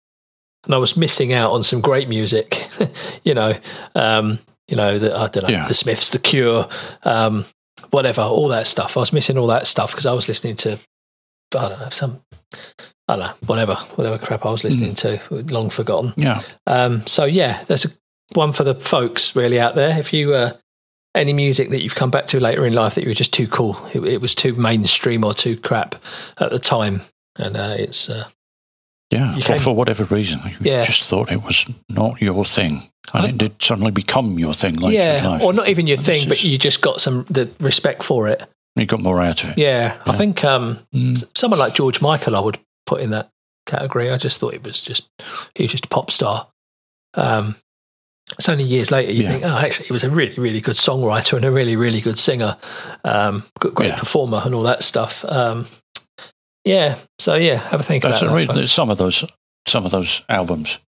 [0.64, 2.68] and I was missing out on some great music.
[3.24, 3.54] you know,
[3.94, 4.38] um,
[4.68, 5.66] you know, the, I don't know, Yeah.
[5.68, 6.68] the Smiths, The Cure,
[7.02, 7.44] um,
[7.90, 8.96] whatever, all that stuff.
[8.96, 10.78] I was missing all that stuff because I was listening to,
[11.56, 12.20] I don't know, some,
[13.08, 16.14] I don't know, whatever, whatever crap I was listening to, long forgotten.
[16.16, 17.88] Yeah, Um, so yeah, that's a,
[18.34, 19.98] one for the folks really out there.
[19.98, 20.52] If you uh,
[21.14, 23.46] any music that you've come back to later in life that you were just too
[23.48, 25.94] cool, it, it was too mainstream or too crap
[26.38, 27.02] at the time,
[27.36, 28.24] and uh, it's uh,
[29.10, 29.36] yeah.
[29.40, 30.82] Came- for whatever reason, you Yeah.
[30.84, 34.76] just thought it was not your thing, and I- it did suddenly become your thing
[34.76, 35.42] later in yeah, life.
[35.42, 38.28] or not even your This thing, but is- you just got some the respect for
[38.28, 38.42] it.
[38.76, 39.58] you got more out of it.
[39.58, 41.22] Yeah, I think um, Mm.
[41.36, 43.28] someone like George Michael, I would put in that
[43.66, 44.10] category.
[44.10, 45.08] I just thought it was just
[45.54, 46.48] he was just a pop star.
[47.14, 47.56] Um,
[48.38, 49.30] it's only years later you Yeah.
[49.30, 52.18] think, oh, actually, he was a really, really good songwriter and a really, really good
[52.18, 52.56] singer,
[53.04, 53.98] um, good, great Yeah.
[53.98, 55.24] performer, and all that stuff.
[55.26, 55.66] Um,
[56.64, 58.68] yeah, so yeah, have a think That's about that.
[58.68, 59.24] some of those
[59.68, 60.78] some of those albums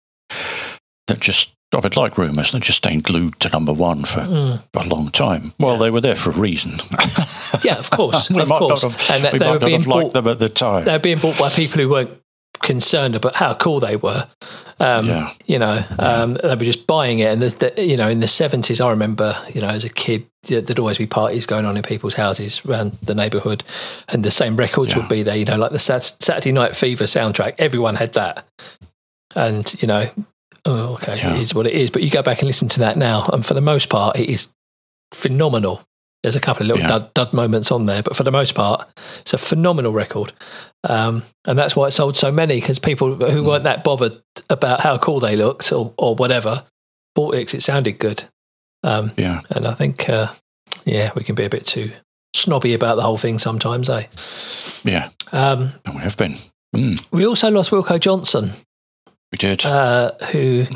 [1.06, 4.62] that just I would like rumours that just stayed glued to number one for Mm.
[4.76, 5.52] a long time.
[5.58, 5.78] Well, Yeah.
[5.80, 6.78] they were there for a reason.
[7.64, 8.82] Yeah, of course, we of might course.
[8.84, 10.38] not have, And that we they might were not being have liked bought- them at
[10.38, 10.84] the time.
[10.84, 12.10] They're being bought by people who weren't
[12.62, 14.28] concerned about how cool they were.
[14.80, 17.28] Um, yeah, you know, um, they were just buying it.
[17.32, 20.26] And the, the, you know, in the seventies, I remember, you know, as a kid,
[20.48, 23.62] there'd always be parties going on in people's houses around the neighbourhood,
[24.08, 24.98] and the same records Yeah.
[24.98, 25.36] would be there.
[25.36, 27.54] You know, like the Sat- Saturday Night Fever soundtrack.
[27.58, 28.44] Everyone had that,
[29.36, 30.10] and you know,
[30.64, 31.34] oh, okay, Yeah.
[31.36, 31.90] it is what it is.
[31.90, 34.28] But you go back and listen to that now, and for the most part, it
[34.28, 34.52] is
[35.12, 35.82] phenomenal.
[36.24, 36.88] There's a couple of little Yeah.
[36.88, 38.88] dud, dud moments on there, but for the most part,
[39.20, 40.32] it's a phenomenal record.
[40.82, 43.46] Um, and that's why it sold so many because people who Mm.
[43.46, 44.16] weren't that bothered
[44.48, 46.64] about how cool they looked or, or whatever
[47.14, 48.24] bought it because it sounded good.
[48.82, 50.28] Um, yeah, and I think, uh,
[50.86, 51.92] yeah, we can be a bit too
[52.34, 54.04] snobby about the whole thing sometimes, eh?
[54.82, 55.10] yeah.
[55.30, 56.36] Um, We have been.
[56.74, 58.54] Mm, we also lost Wilko Johnson,
[59.30, 59.64] we did.
[59.66, 60.66] uh, who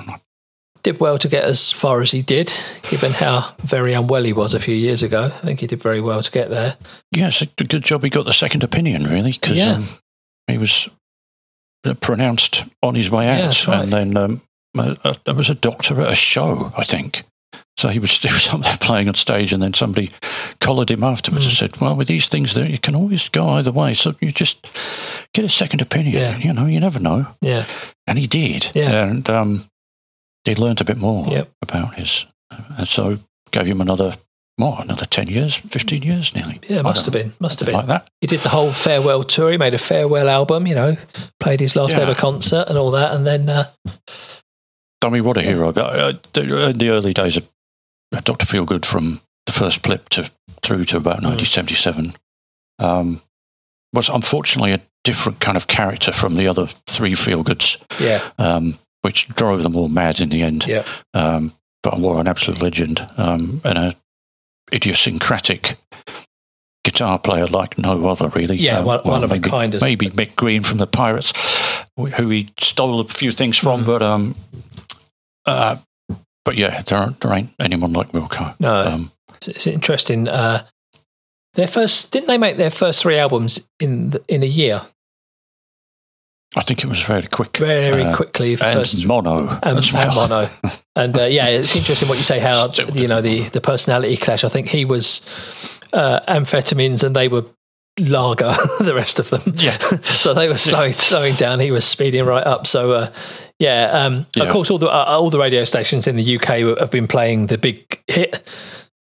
[0.82, 2.52] did well to get as far as he did,
[2.90, 5.24] given how very unwell he was a few years ago.
[5.26, 6.76] I think he did very well to get there.
[7.14, 9.72] yes, a good job he got the second opinion, really, because Yeah.
[9.72, 9.86] um,
[10.46, 10.88] he was
[11.84, 13.82] uh, pronounced on his way out, that's right.
[13.84, 14.40] and then um,
[14.76, 17.22] uh, uh, there was a doctor at a show, I think.
[17.76, 20.10] So he was, he was up there playing on stage, and then somebody
[20.60, 21.48] collared him afterwards Mm.
[21.48, 23.94] and said, "Well, with these things, there you can always go either way.
[23.94, 24.68] So you just
[25.34, 26.14] get a second opinion.
[26.14, 26.36] Yeah.
[26.38, 27.64] You know, you never know." Yeah,
[28.06, 28.70] And he did.
[28.74, 29.04] Yeah.
[29.06, 29.64] And um,
[30.48, 31.50] he learned a bit more Yep.
[31.62, 32.26] about his.
[32.76, 33.18] And so
[33.50, 34.14] gave him another,
[34.56, 36.60] what, another 10 years, 15 years nearly.
[36.68, 37.74] yeah, must have been, must have been.
[37.76, 38.08] like that.
[38.20, 39.50] He did the whole farewell tour.
[39.50, 40.96] He made a farewell album, you know,
[41.40, 42.00] played his last Yeah.
[42.00, 43.70] ever concert and all that, and then uh,
[45.04, 45.72] I mean, what a hero.
[45.72, 47.48] But, uh, the, early days of
[48.14, 48.46] uh, Dr.
[48.46, 50.30] Feelgood from the first blip to
[50.62, 51.36] through to about Mm.
[51.36, 52.12] 1977
[52.80, 53.20] um,
[53.94, 58.20] was unfortunately a different kind of character from the other three feel goods, Yeah.
[58.38, 60.66] um, which drove them all mad in the end.
[60.66, 60.84] Yeah.
[61.14, 63.94] Um, but War, an absolute legend um, and a
[64.72, 65.76] idiosyncratic
[66.84, 68.56] guitar player like no other, really.
[68.56, 71.32] Yeah, Um, one- one of a kind, Maybe Mick Green from the Pirates,
[71.96, 73.86] who he stole a few things from, Mm.
[73.86, 74.34] but um,
[75.46, 75.76] uh,
[76.44, 78.54] but yeah, there aren't, there ain't anyone like Wilko.
[78.60, 80.28] No, Um, it's, it's interesting.
[80.28, 80.64] Uh,
[81.54, 84.82] their first didn't they make their first three albums in the, in a year?
[86.56, 88.52] I think it was very quick, Very Uh, quickly.
[88.52, 90.06] and First mono and, as well.
[90.06, 90.48] and mono,
[90.96, 92.38] and uh, yeah, it's interesting what you say.
[92.38, 94.44] How Still you know the the personality clash.
[94.44, 95.20] I think he was
[95.92, 97.44] uh, amphetamines, and they were
[98.00, 98.56] lager.
[98.80, 99.76] the rest of them, Yeah.
[100.02, 101.60] so they were slowing slowing down.
[101.60, 102.66] He was speeding right up.
[102.66, 102.92] So.
[102.92, 103.10] Uh,
[103.60, 104.44] yeah, um, Yeah.
[104.44, 107.48] of course, all the uh, all the radio stations in the UK have been playing
[107.48, 108.46] the big hit,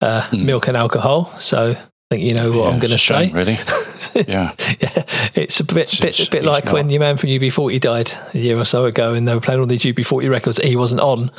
[0.03, 0.45] uh, Mm.
[0.45, 1.75] "Milk and Alcohol." So
[2.17, 3.31] think you know what Yeah, I'm going to say.
[3.33, 3.59] really.
[4.15, 6.75] Yeah, yeah, it's a bit It's- bit, it's- bit like not.
[6.75, 9.61] when your man from UB40 died a year or so ago, and they were playing
[9.61, 10.59] all these UB40 records.
[10.59, 11.31] He wasn't on,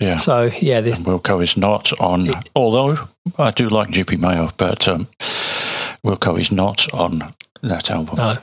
[0.00, 0.16] yeah.
[0.16, 2.96] so yeah, this, And Wilko is not on, although
[3.38, 5.06] I do like Gypie Mayo, but um,
[6.04, 7.22] Wilko is not on
[7.62, 8.16] that album.
[8.16, 8.38] no,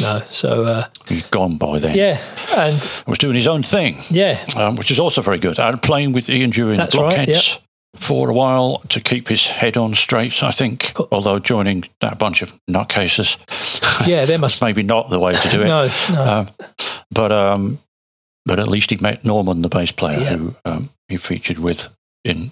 [0.00, 0.22] no.
[0.30, 1.96] So uh, He's gone by then.
[1.96, 2.20] yeah,
[2.56, 2.74] and
[3.06, 5.60] was doing his own thing, yeah, um, which is also very good.
[5.60, 7.60] And playing with Ian That's the right, Blockheads
[7.94, 10.92] for a while to keep his head on straight, I think.
[11.12, 13.38] Although joining that bunch of nutcases,
[14.06, 15.66] yeah, there must maybe not the way to do it.
[15.66, 16.48] no, no, Um,
[17.10, 17.78] but um,
[18.46, 20.36] but at least he met Norman, the bass player, Yeah.
[20.36, 22.50] who um, he featured with in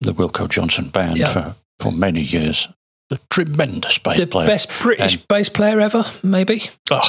[0.00, 1.28] the Wilko Johnson band Yeah.
[1.32, 2.68] for, for many years.
[3.10, 4.46] A tremendous bass the player.
[4.46, 6.70] best British And- bass player ever, maybe.
[6.90, 7.00] Oh,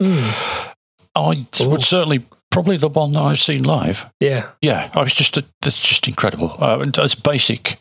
[0.00, 0.74] Mm,
[1.16, 1.68] I Ooh.
[1.70, 2.22] would certainly
[2.58, 4.10] probably the one that I've seen live.
[4.20, 6.54] yeah, Yeah, I was just that's just incredible.
[6.58, 7.76] Uh, as basic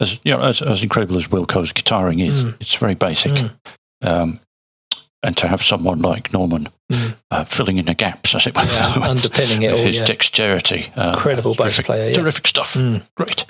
[0.00, 2.54] as you know, as, as incredible as Wilko's guitaring is, Mm.
[2.60, 3.32] it's very basic.
[3.32, 3.50] Mm.
[4.02, 4.40] Um,
[5.22, 7.16] and to have someone like Norman Mm.
[7.30, 9.86] uh, filling in the gaps, as it were, yeah, with- underpinning it with all.
[9.86, 10.04] his Yeah.
[10.06, 12.12] dexterity, uh, Incredible bass player, yeah.
[12.14, 12.74] terrific stuff.
[12.74, 13.02] Mm.
[13.16, 13.44] Great.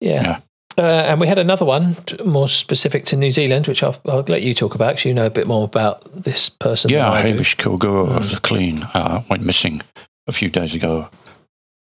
[0.00, 0.40] Yeah.
[0.78, 4.42] Uh, and we had another one more specific to New Zealand, which I'll, I'll let
[4.42, 6.90] you talk about because you know a bit more about this person.
[6.90, 7.28] Yeah, than I do.
[7.28, 8.16] Hamish Kilgour Mm.
[8.16, 9.80] of the Clean uh, went missing
[10.26, 11.08] a few days ago,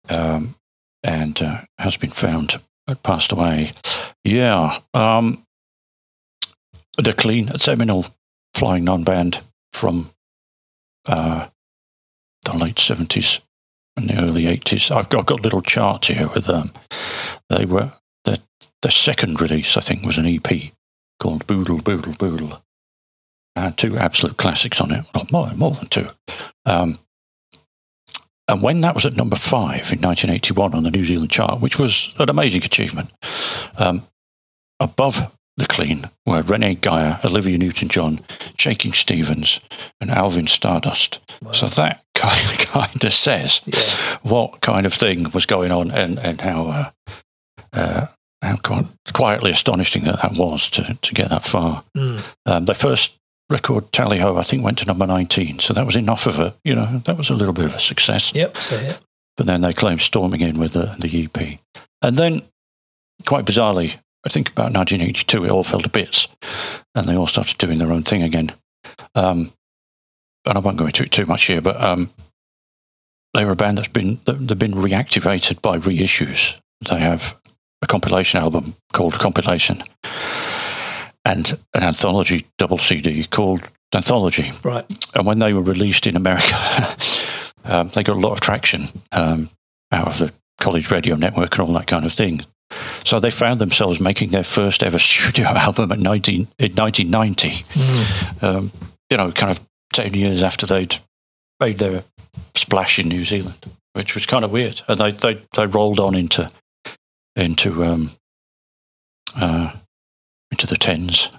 [0.09, 0.55] um,
[1.05, 2.57] and uh, has been found
[2.89, 3.71] uh, passed away.
[4.25, 5.45] Yeah, um,
[6.99, 8.07] the Clean, a seminal
[8.55, 9.41] Flying Nun-band
[9.73, 10.11] from
[11.09, 11.47] uh,
[12.45, 13.41] the late seventies
[13.97, 14.91] and the early eighties.
[14.91, 16.73] I've got, I've got a little chart here with them.
[17.49, 17.93] They were
[18.83, 20.73] their second release, I think, was an EP
[21.19, 22.63] called Boodle Boodle Boodle.
[23.57, 26.09] I Had two absolute classics on it, well, more, more than two.
[26.65, 26.99] Um,
[28.49, 31.79] and when that was at number five in 1981 on the New Zealand chart, which
[31.79, 33.13] was an amazing achievement,
[33.79, 34.03] um,
[34.81, 38.21] above the clean were Renee Geyer, Olivia Newton John,
[38.57, 39.61] Shakin' Stevens,
[40.01, 41.21] and Alvin Stardust.
[41.43, 41.53] Wow.
[41.53, 44.19] So that kind, of, kind of says yeah.
[44.29, 46.91] what kind of thing was going on and, and how, uh,
[47.73, 48.07] uh,
[48.43, 51.85] how qui- quietly astonishing that that was to, to get that far.
[51.97, 52.35] Mm.
[52.47, 53.19] Um, their first
[53.51, 55.59] record, Tally Ho, I think went to number 19.
[55.59, 57.81] So that was enough of a, you know, that was a little bit of a
[57.81, 58.35] success.
[58.35, 58.57] Yep.
[58.57, 58.97] So yeah.
[59.37, 61.59] But then they claimed storming in with the, the EP.
[62.03, 62.43] And then,
[63.27, 66.29] quite bizarrely, I think about 1982, it all fell to bits
[66.95, 68.53] and they all started doing their own thing again.
[69.15, 69.53] Um,
[70.47, 72.11] and I won't go into it too much here, but um,
[73.35, 76.59] they were a band that's been, they've been reactivated by reissues.
[76.89, 77.40] They have
[77.83, 79.83] a compilation album called Compilation
[81.25, 84.53] and an anthology double CD called Anthology.
[84.63, 84.85] Right.
[85.15, 86.55] And when they were released in America,
[87.65, 89.51] um, they got a lot of traction um,
[89.93, 92.43] out of the college radio network and all that kind of thing.
[93.05, 97.49] So they found themselves making their first ever studio album at 19, in 1990.
[97.51, 98.43] Mm.
[98.43, 98.73] Um,
[99.11, 99.61] you know, kind of
[99.95, 100.97] 10 years after they'd
[101.59, 102.05] made their
[102.55, 104.81] splash in New Zealand, which was kind of weird.
[104.89, 106.49] And they, they, they rolled on into,
[107.37, 108.11] into, um,
[109.41, 109.73] uh,
[110.51, 111.31] into the tens.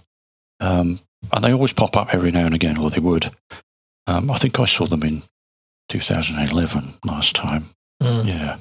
[0.60, 0.99] Um,
[1.32, 3.30] and they always pop up every now and again, or they would.
[4.08, 5.23] Um, I think I saw them in
[5.89, 7.65] 2011 last time.
[8.01, 8.25] Mm.
[8.25, 8.58] Yeah,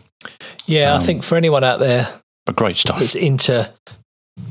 [0.66, 0.94] Yeah.
[0.94, 2.98] Um, I think for anyone out there but great stuff.
[2.98, 3.72] that's into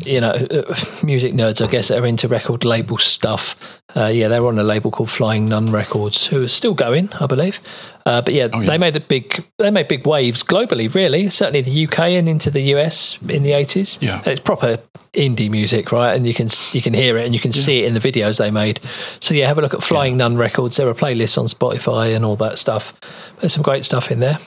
[0.05, 0.33] you know
[1.03, 3.55] music nerds, I guess that are into record label stuff.
[3.95, 7.09] Uh, yeah, they were on a label called Flying Nun Records, who are still going,
[7.19, 7.59] I believe.
[8.05, 8.67] Uh, but yeah, Oh, yeah.
[8.69, 11.29] they made a big they made big waves globally, really.
[11.29, 13.97] Certainly the UK and into the US in the eighties.
[14.01, 14.19] Yeah.
[14.19, 14.77] and it's proper
[15.13, 16.15] indie music, right?
[16.15, 18.37] And you can you can hear it and you can see it in the videos
[18.37, 18.79] they made.
[19.19, 20.77] So yeah, have a look at Flying Nun Records.
[20.77, 22.93] There are playlists on Spotify and all that stuff.
[23.39, 24.37] There's some great stuff in there.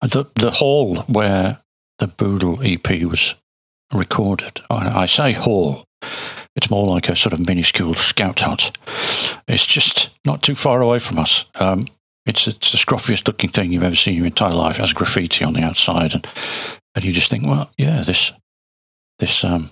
[0.00, 1.58] The the hall where
[1.98, 3.34] the Boodle EP was
[3.92, 4.60] recorded.
[4.70, 5.84] I, I say hall
[6.56, 8.72] It's more like a sort of minuscule scout hut.
[9.46, 11.44] It's just not too far away from us.
[11.54, 11.84] Um,
[12.24, 14.78] it's, it's the scruffiest looking thing you've ever seen in your entire life.
[14.78, 16.26] It has graffiti on the outside, and
[16.94, 18.32] and you just think, well, yeah, this
[19.18, 19.70] this um,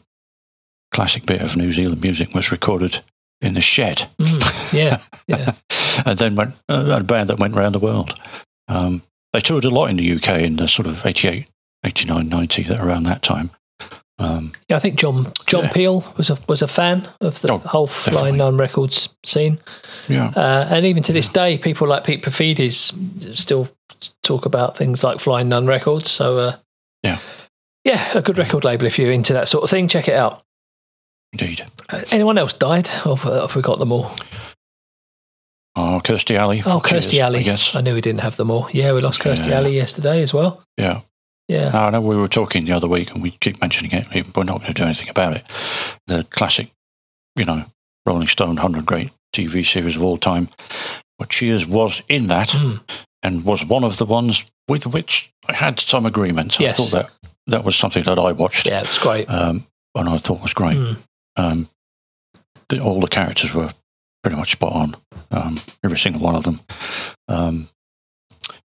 [0.93, 3.01] classic bit of New Zealand music was recorded
[3.41, 4.07] in the shed.
[4.19, 5.55] Mm, yeah, yeah.
[6.07, 8.15] and then went uh, a band that went around the world.
[8.69, 11.49] Um, they toured a lot in the UK in the sort of 88,
[11.85, 13.51] 89, 90, around that time.
[14.19, 15.73] Um, yeah, I think John John Yeah.
[15.73, 18.37] Peel was a was a fan of the Oh, whole Flying.
[18.37, 19.59] Nun Records scene,
[20.09, 22.93] yeah, uh, and even to this day, people like Pete Paphides
[23.37, 23.69] still
[24.23, 26.11] talk about things like Flying Nun Records.
[26.11, 26.57] So, uh,
[27.03, 27.19] Yeah.
[27.85, 29.89] yeah, a good record label if you're into that sort of thing.
[29.89, 30.43] Check it out.
[31.33, 31.63] indeed.
[31.89, 32.89] Uh, anyone else died?
[33.05, 34.13] Or have, we got them all?
[35.75, 36.63] Oh, Kirstie Alley.
[36.65, 37.41] Oh, Kirstie Alley.
[37.41, 37.75] I guess.
[37.75, 38.69] I knew we didn't have them all.
[38.73, 39.57] Yeah, we lost Kirstie Yeah.
[39.57, 40.63] Alley yesterday as well.
[40.77, 41.01] Yeah.
[41.49, 41.71] Yeah.
[41.75, 44.07] I know we were talking the other week, and we keep mentioning it.
[44.37, 45.45] We're not going to do anything about it.
[46.07, 46.71] The classic,
[47.37, 47.65] you know,
[48.07, 50.49] Rolling Stone 100 Great TV series of all time.
[51.19, 52.81] But Cheers was in that Mm.
[53.23, 56.59] and was one of the ones with which I had some agreement.
[56.59, 56.79] Yes.
[56.81, 57.11] I thought that
[57.47, 59.29] that was something that I watched Yeah, it was great.
[59.31, 60.77] um, and I thought was great.
[60.79, 60.97] Mm.
[61.37, 61.69] Um,
[62.69, 63.71] the, all the characters were
[64.23, 64.97] pretty much spot on,
[65.31, 66.61] um, every single one of them.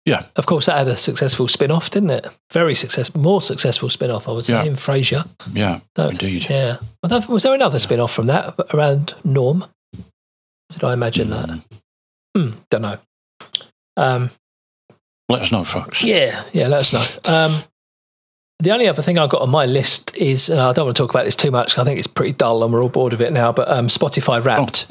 [0.08, 2.28] Um, Of course, that had a successful spin off, didn't it?
[2.52, 4.64] Very successful, more successful spin off, I would say, Yeah.
[4.64, 5.28] in Frasier.
[5.54, 6.50] yeah, indeed.
[6.50, 6.78] Yeah.
[7.28, 9.66] Was there another spin off from that around Norm?
[10.74, 11.50] Did I imagine that?
[11.50, 11.64] Mm.
[12.36, 12.98] Hmm, don't know.
[13.98, 14.30] Um,
[15.30, 16.04] Let us know, folks.
[16.04, 17.32] yeah, yeah, let us know.
[17.32, 17.62] Um,
[18.60, 21.04] the only other thing I've got on my list is, and I don't want to
[21.04, 21.78] talk about this too much.
[21.78, 24.44] I think it's pretty dull and we're all bored of it now, but um, Spotify
[24.44, 24.88] Wrapped.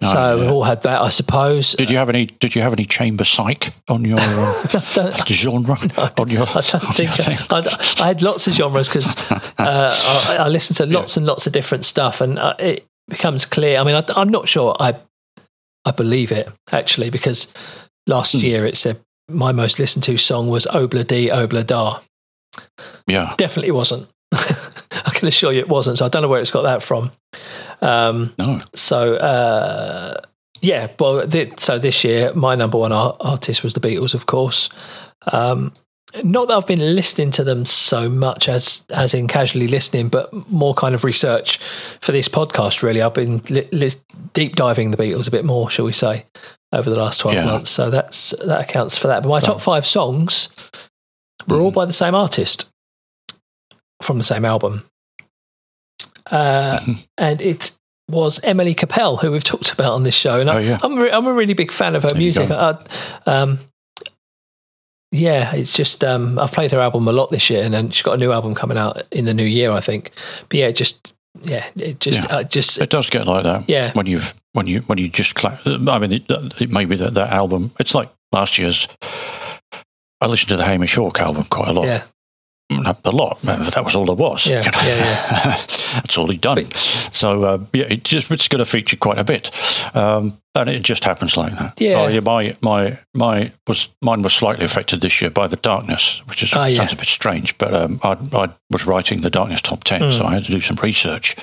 [0.00, 0.40] No, so yeah.
[0.42, 1.72] we've all had that, I suppose.
[1.72, 2.26] Did you have any?
[2.26, 5.76] Did you have any chamber psych on your uh, genre?
[6.20, 7.38] on your, I don't on think your thing?
[7.50, 9.16] I, I had lots of genres because
[9.58, 9.90] uh,
[10.28, 13.78] I, I listened to lots and lots of different stuff, and uh, it becomes clear.
[13.80, 14.94] I mean, I, I'm not sure I
[15.84, 17.52] I believe it actually because
[18.06, 18.38] last Hmm.
[18.40, 22.00] year it said my most listened to song was Obla Di Obla Da.
[23.06, 24.08] Yeah, Definitely wasn't.
[24.32, 25.98] I can assure you it wasn't.
[25.98, 27.10] So I don't know where it's got that from.
[27.80, 30.20] Um, no, so uh,
[30.60, 34.26] yeah, well, th- so this year my number one ar- artist was the Beatles, of
[34.26, 34.68] course.
[35.32, 35.72] Um,
[36.24, 40.32] not that I've been listening to them so much as as in casually listening, but
[40.50, 41.58] more kind of research
[42.00, 42.82] for this podcast.
[42.82, 43.90] Really, I've been li- li-
[44.32, 46.24] deep diving the Beatles a bit more, shall we say,
[46.72, 47.44] over the last twelve Yeah.
[47.44, 47.70] months.
[47.70, 49.22] So that's that accounts for that.
[49.22, 50.48] But my top five songs
[51.46, 52.64] were all by the same artist
[54.02, 54.84] from the same album.
[56.30, 56.80] Uh,
[57.18, 57.70] and it
[58.08, 60.40] was Emily Capell, who we've talked about on this show.
[60.40, 60.78] And I, Oh, yeah.
[60.82, 62.50] I'm, re- I'm a really big fan of her There music.
[62.50, 62.78] I,
[63.26, 63.58] um,
[65.10, 68.02] yeah, it's just um, I've played her album a lot this year, and then she's
[68.02, 70.12] got a new album coming out in the new year, I think.
[70.50, 72.36] But yeah, just yeah, it just Yeah.
[72.36, 73.64] uh, just it does get like that.
[73.68, 76.24] yeah, when you've when you when you just cla- I mean, it,
[76.60, 77.70] it may be that that album.
[77.80, 78.86] It's like last year's.
[80.20, 81.86] I listened to the Hamish Hawk album quite a lot.
[81.86, 82.04] yeah,
[82.70, 83.40] a lot.
[83.42, 84.46] That was all there was.
[84.46, 85.56] Yeah, yeah, yeah.
[85.94, 86.70] That's all he'd done.
[86.74, 89.50] So uh, yeah, it just it's going to feature quite a bit,
[89.96, 91.80] um, and it just happens like that.
[91.80, 92.00] Yeah.
[92.00, 96.42] Oh, my my my was mine was slightly affected this year by the darkness, which
[96.42, 96.68] is yeah.
[96.68, 100.10] sounds a bit strange, but um, I, I was writing the darkness top ten, Hmm.
[100.10, 101.36] so I had to do some research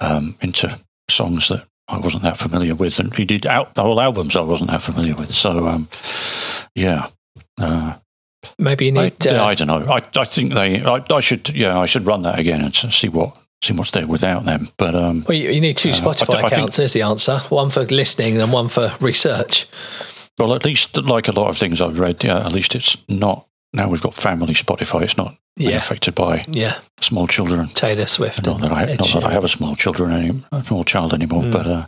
[0.00, 0.76] um, into
[1.08, 4.70] songs that I wasn't that familiar with, and he did out whole albums I wasn't
[4.70, 5.28] that familiar with.
[5.28, 5.88] So um,
[6.74, 7.06] yeah.
[7.60, 7.94] Uh,
[8.58, 9.24] maybe you need.
[9.24, 9.92] yeah, uh, I don't know.
[9.92, 10.82] I, I think they.
[10.82, 11.48] I, I should.
[11.50, 14.68] Yeah, I should run that again and see what see what's there without them.
[14.76, 16.76] But um, well, you, you need two Uh, I Spotify accounts.
[16.76, 17.38] There's the answer.
[17.48, 19.66] One for listening and one for research.
[20.38, 23.46] well, at least like a lot of things I've read, yeah, at least it's not.
[23.74, 25.02] Now we've got family Spotify.
[25.02, 26.80] It's not Yeah, affected by yeah.
[27.00, 27.68] small children.
[27.68, 28.44] Taylor Swift.
[28.44, 31.44] Not that I Ed not that I have a small children any small child anymore.
[31.44, 31.52] Mm.
[31.52, 31.86] But uh,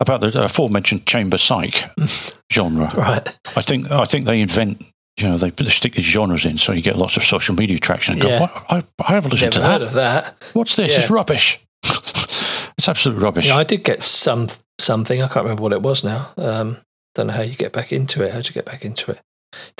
[0.00, 1.84] about the aforementioned chamber psych
[2.52, 3.28] genre, Right.
[3.56, 4.82] I think I think they invent.
[5.18, 8.14] You know, they, stick these genres in so you get lots of social media traction.
[8.14, 8.48] And go, Yeah.
[8.70, 9.86] I, I haven't listened Never to heard that.
[9.88, 10.42] of that.
[10.54, 10.92] What's this?
[10.92, 11.00] Yeah.
[11.00, 11.60] It's rubbish.
[11.84, 13.46] it's absolute rubbish.
[13.46, 14.48] Yeah, I did get some
[14.80, 15.22] something.
[15.22, 16.30] I can't remember what it was now.
[16.36, 16.78] Um,
[17.14, 18.32] don't know how you get back into it.
[18.32, 19.20] How you get back into it?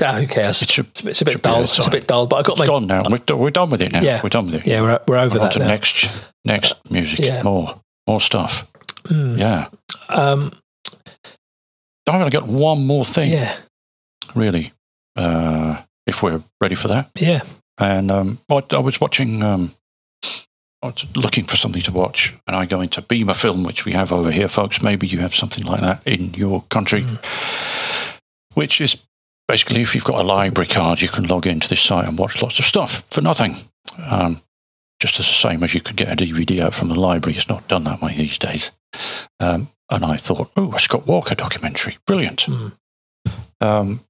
[0.03, 0.61] Ah, who cares?
[0.61, 1.63] It's a bit, it's a bit dull.
[1.63, 2.27] it's It's a bit dull.
[2.27, 3.03] But I got it's my gone now.
[3.09, 4.03] We've, we're done with it now.
[4.03, 4.21] Yeah.
[4.23, 4.67] We're done with it.
[4.67, 4.83] yeah.
[4.83, 5.69] We're, we're over on that to now.
[5.69, 6.13] next
[6.45, 7.21] next music.
[7.21, 7.43] Yeah.
[7.43, 8.71] More more stuff.
[9.05, 9.39] Mm.
[9.39, 9.69] Yeah.
[10.11, 10.53] Um,
[12.09, 13.57] I've only got one more thing, yeah,
[14.35, 14.73] really.
[15.17, 17.11] Uh, if we're ready for that.
[17.15, 17.43] yeah.
[17.79, 19.43] And um, I, I was watching.
[19.43, 19.73] Um,
[20.83, 24.13] I was looking for something to watch, and I go into Beamafilm, which we have
[24.13, 24.83] over here, folks.
[24.83, 28.19] Maybe you have something like that in your country, Mm.
[28.55, 28.97] which is
[29.49, 32.43] basically if you've got a library card, you can log into this site and watch
[32.43, 33.57] lots of stuff for nothing.
[34.11, 34.41] Um,
[35.01, 37.37] just as the same as you could get a DVD out from the library.
[37.37, 38.71] It's not done that way these days.
[39.41, 42.47] Um, and I thought, oh, a Scott Walker documentary, brilliant.
[42.47, 42.73] Mm.
[43.61, 44.01] Um,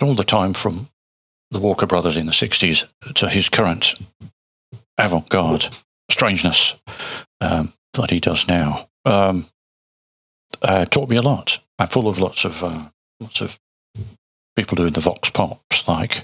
[0.00, 0.88] all the time from
[1.50, 3.94] the Walker brothers in the 60s to his current
[4.98, 5.68] avant garde
[6.10, 6.76] strangeness
[7.40, 8.88] um, that he does now.
[9.04, 9.46] Um,
[10.62, 11.58] uh, taught me a lot.
[11.78, 12.88] I'm full of lots of uh,
[13.20, 13.58] lots of
[14.56, 16.22] people doing the vox pops like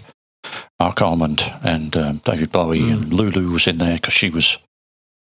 [0.79, 2.93] Marc Almond and um, David Bowie Mm.
[2.93, 4.59] and Lulu was in there because she was,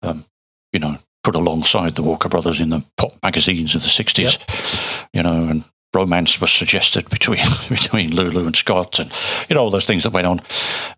[0.02, 0.24] um,
[0.72, 5.22] you know, put alongside the Walker brothers in the pop magazines of the 60s, you
[5.22, 5.64] know, and
[5.94, 9.10] romance was suggested between between Lulu and Scott and,
[9.48, 10.40] you know, all those things that went on.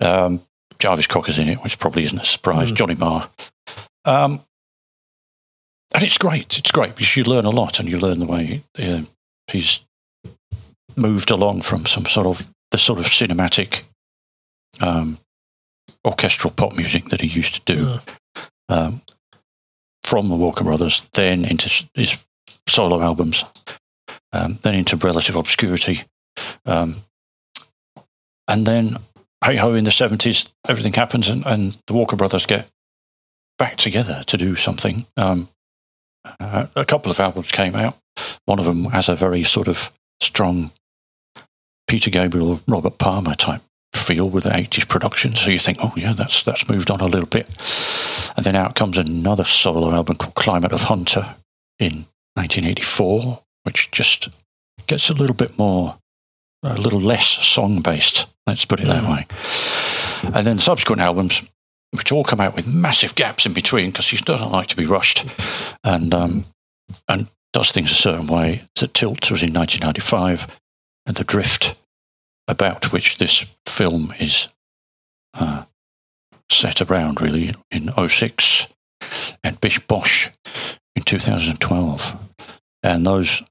[0.01, 0.41] Um,
[0.78, 2.70] Jarvis Cocker's in it, which probably isn't a surprise.
[2.72, 2.76] Mm.
[2.76, 3.28] Johnny Marr.
[4.05, 4.41] Um,
[5.95, 6.59] and it's great.
[6.59, 9.03] It's great because you learn a lot and you learn the way uh,
[9.49, 9.80] he's
[10.97, 13.82] moved along from some sort of the sort of cinematic
[14.80, 15.18] um,
[16.05, 18.01] orchestral pop music that he used to do Mm.
[18.68, 19.03] um,
[20.05, 22.26] from the Walker Brothers, then into his
[22.66, 23.45] solo albums,
[24.32, 26.02] um, then into relative obscurity,
[26.66, 26.96] um,
[28.46, 28.96] and then
[29.44, 32.70] hey ho in the seventies, everything happens, and, and the Walker Brothers get
[33.58, 35.06] back together to do something.
[35.16, 35.48] Um,
[36.40, 37.96] uh, a couple of albums came out.
[38.44, 40.70] One of them has a very sort of strong
[41.86, 43.62] Peter Gabriel, Robert Palmer type
[43.94, 45.34] feel with the 80s production.
[45.34, 47.48] So you think, oh, yeah, that's, that's moved on a little bit.
[48.36, 51.36] And then out comes another solo album called Climate of Hunter
[51.78, 54.34] in 1984, which just
[54.86, 55.98] gets a little bit more,
[56.62, 59.12] a little less song based, let's put it that Mm.
[59.12, 59.26] way.
[60.34, 61.42] And then subsequent albums,
[61.90, 64.86] which all come out with massive gaps in between because he doesn't like to be
[64.86, 65.26] rushed
[65.84, 66.46] and, um,
[67.08, 68.62] and does things a certain way.
[68.76, 70.46] The Tilt was in 1995,
[71.04, 71.74] and The Drift,
[72.46, 74.48] about which this film is
[75.34, 75.64] uh,
[76.50, 78.68] set around really in 06
[79.44, 80.30] and Bish Bosch
[80.96, 82.16] in 2012.
[82.82, 83.42] And those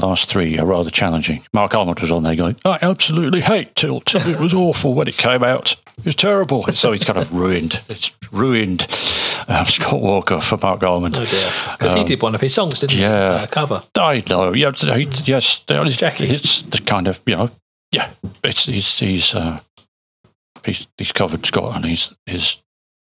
[0.00, 1.44] last three are rather challenging.
[1.52, 4.14] Marc Almond was on there going, I absolutely hate Tilt.
[4.14, 5.72] It was awful when it came out.
[5.98, 6.64] It was terrible.
[6.72, 7.80] So he's kind of ruined.
[7.88, 8.82] It's ruined
[9.48, 11.16] um, Scott Walker for Marc Almond.
[11.18, 11.20] Oh.
[11.78, 13.38] Because he Um, did one of his songs, didn't yeah.
[13.38, 13.44] he?
[13.44, 13.82] Uh, cover.
[13.98, 14.52] I know.
[14.54, 15.62] Yeah, he- yes.
[15.68, 16.26] It's, Jackie.
[16.28, 17.50] It's the kind of you know.
[17.92, 18.10] Yeah,
[18.42, 19.60] it's he's he's uh,
[20.66, 22.60] he's he's covered Scott, and he's his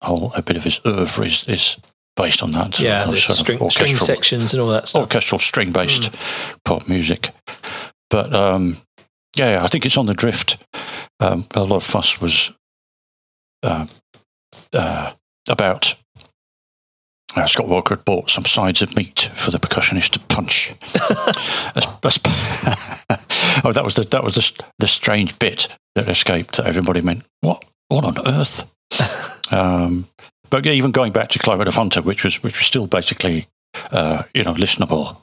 [0.02, 1.78] whole a bit of his oeuvre is, is
[2.16, 2.80] based on that.
[2.80, 5.02] Yeah, of- the sort of string, string orchestral sections and all that stuff.
[5.02, 6.12] orchestral string based
[6.66, 7.30] pop music.
[8.10, 8.78] But um,
[9.38, 10.58] yeah, yeah, I think it's on the drift.
[11.20, 12.52] Um, a lot of fuss was
[13.64, 13.88] uh,
[14.74, 15.14] uh,
[15.50, 15.96] about
[17.36, 20.74] uh, Scott Walker had bought some sides of meat for the percussionist to punch.
[20.94, 23.06] That's- that's-
[23.66, 26.58] oh, that was the that was the, the strange bit that escaped.
[26.58, 28.70] That everybody meant what what on earth?
[29.52, 30.08] um,
[30.50, 33.48] but even going back to Climate of Hunter, which was which was still basically
[33.92, 35.18] uh, you know listenable.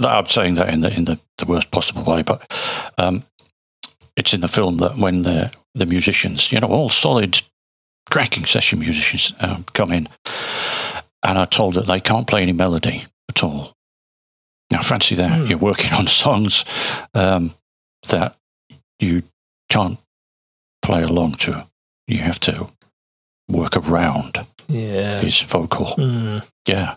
[0.00, 2.40] I'm saying that in the in the, the worst possible way, but
[2.98, 3.22] um,
[4.16, 7.42] it's in the film that when the the musicians, you know, all solid,
[8.10, 10.08] cracking session musicians um, come in,
[11.22, 13.74] and are told that they can't play any melody at all.
[14.72, 15.44] Now, fancy that Hmm.
[15.46, 16.64] you're working on songs
[17.14, 17.52] um,
[18.08, 18.36] that
[18.98, 19.22] you
[19.68, 19.98] can't
[20.82, 21.66] play along to.
[22.08, 22.68] You have to
[23.48, 25.20] work around Yeah.
[25.20, 25.86] his vocal.
[25.96, 26.94] Mm, Yeah,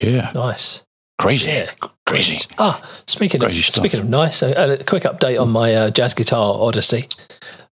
[0.00, 0.82] yeah, nice.
[1.18, 1.70] crazy, Yeah.
[2.06, 2.40] crazy.
[2.58, 3.82] Ah, speaking Crazy of stuff.
[3.84, 7.08] speaking of nice, a, a quick update on my uh, jazz guitar odyssey.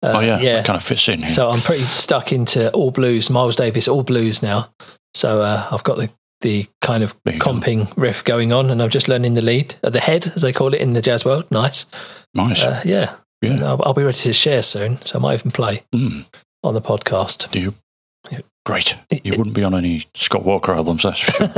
[0.02, 0.56] Uh, oh yeah, yeah.
[0.56, 1.30] that kind of fits in here.
[1.30, 4.70] So I'm pretty stuck into all blues, Miles Davis, all blues now.
[5.14, 6.10] So uh, I've got the
[6.42, 7.52] the kind of you go.
[7.54, 10.52] comping riff going on, and I'm just learning the lead, uh, the head as they
[10.52, 11.46] call it in the jazz world.
[11.52, 11.86] Nice,
[12.34, 12.66] nice.
[12.66, 13.16] uh, yeah.
[13.42, 13.64] Yeah.
[13.66, 16.26] I'll, I'll be ready to share soon, so I might even play Mm.
[16.64, 17.50] On the podcast.
[17.52, 17.74] Do you?
[18.32, 18.40] Yeah.
[18.66, 18.96] Great.
[19.12, 21.50] You wouldn't be on any Scott Walker albums, that's for sure.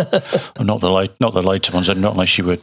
[0.66, 2.58] not the late, not the later ones, and not unless you were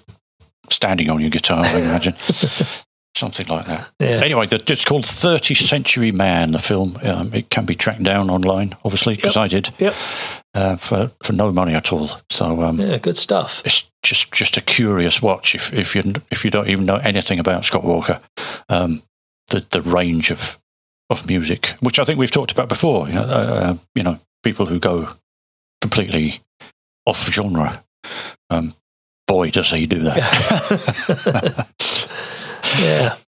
[0.70, 1.64] standing on your guitar.
[1.64, 2.14] I imagine
[3.14, 3.88] something like that.
[4.01, 6.53] yeah, Anyway, the, it's called 30th Century Man.
[6.53, 6.97] The film.
[7.05, 9.95] Um, it can be tracked down online, obviously, because I did Yep.
[10.55, 12.09] uh, for for no money at all.
[12.30, 13.62] So um, yeah, good stuff.
[13.64, 17.38] it's just just a curious watch if if you if you don't even know anything
[17.38, 18.18] about Scott Walker,
[18.68, 19.03] um,
[19.51, 20.59] the the range of
[21.12, 23.06] of music, which I think we've talked about before.
[23.08, 25.08] You know, uh, you know people who go
[25.80, 26.40] completely
[27.06, 27.82] off genre.
[28.50, 28.74] Um,
[29.26, 31.66] boy, does he do that!
[32.80, 33.16] yeah.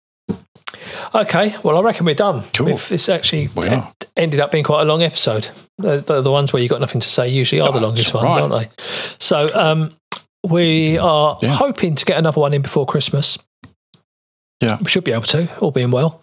[1.14, 2.44] Okay, well, I reckon we're done.
[2.52, 2.68] Cool.
[2.68, 3.48] It's actually
[4.16, 5.48] ended up being quite a long episode.
[5.78, 8.12] The, the, the ones where you've got nothing to say usually are the Oh, longest
[8.12, 8.42] ones, right.
[8.42, 8.84] aren't they?
[9.18, 9.94] So um,
[10.46, 11.50] we are Yeah.
[11.54, 13.38] hoping to get another one in before Christmas.
[14.60, 14.76] Yeah.
[14.82, 16.22] we should be able to, all being well.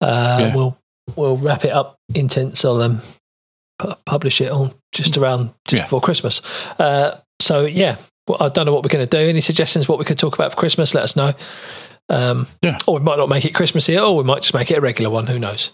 [0.00, 0.54] Uh, Yeah.
[0.54, 0.78] We'll
[1.16, 3.00] we'll wrap it up intense on um,
[3.78, 5.84] pu- publish it on just around just Yeah.
[5.84, 6.40] before Christmas.
[6.78, 7.96] Uh, so yeah,
[8.26, 9.28] well, I don't know what we're going to do.
[9.28, 10.94] Any suggestions what we could talk about for Christmas?
[10.94, 11.32] Let us know.
[12.10, 12.78] Um, Yeah.
[12.86, 14.80] Or we might not make it Christmas Christmassy, or we might just make it a
[14.80, 15.26] regular one.
[15.26, 15.70] Who knows?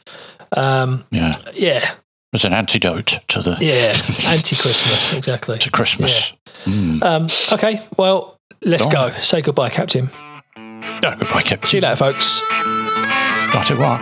[0.56, 1.32] Um, Yeah.
[1.54, 1.92] yeah,
[2.32, 3.86] As an antidote to the yeah,
[4.32, 5.58] anti-Christmas, exactly.
[5.58, 6.32] to Christmas.
[6.64, 7.02] Mm.
[7.02, 9.10] Um, okay, well, let's Go.
[9.18, 10.10] Say goodbye, Captain.
[10.56, 11.66] Yeah, goodbye, Captain.
[11.68, 12.42] See you later, folks.
[12.50, 14.00] Right, it what?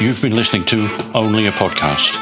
[0.00, 2.16] You've been listening to Only a Podcast.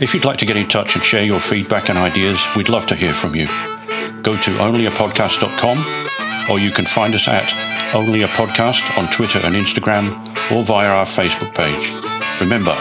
[0.00, 2.86] If you'd like to get in touch and share your feedback and ideas, we'd love
[2.86, 3.46] to hear from you.
[4.22, 7.52] Go to onlyapodcast.com or you can find us at
[7.96, 10.12] Only a Podcast on Twitter and Instagram
[10.52, 11.92] or via our Facebook page.
[12.40, 12.76] Remember,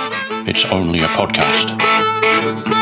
[0.48, 2.79] it's only a podcast.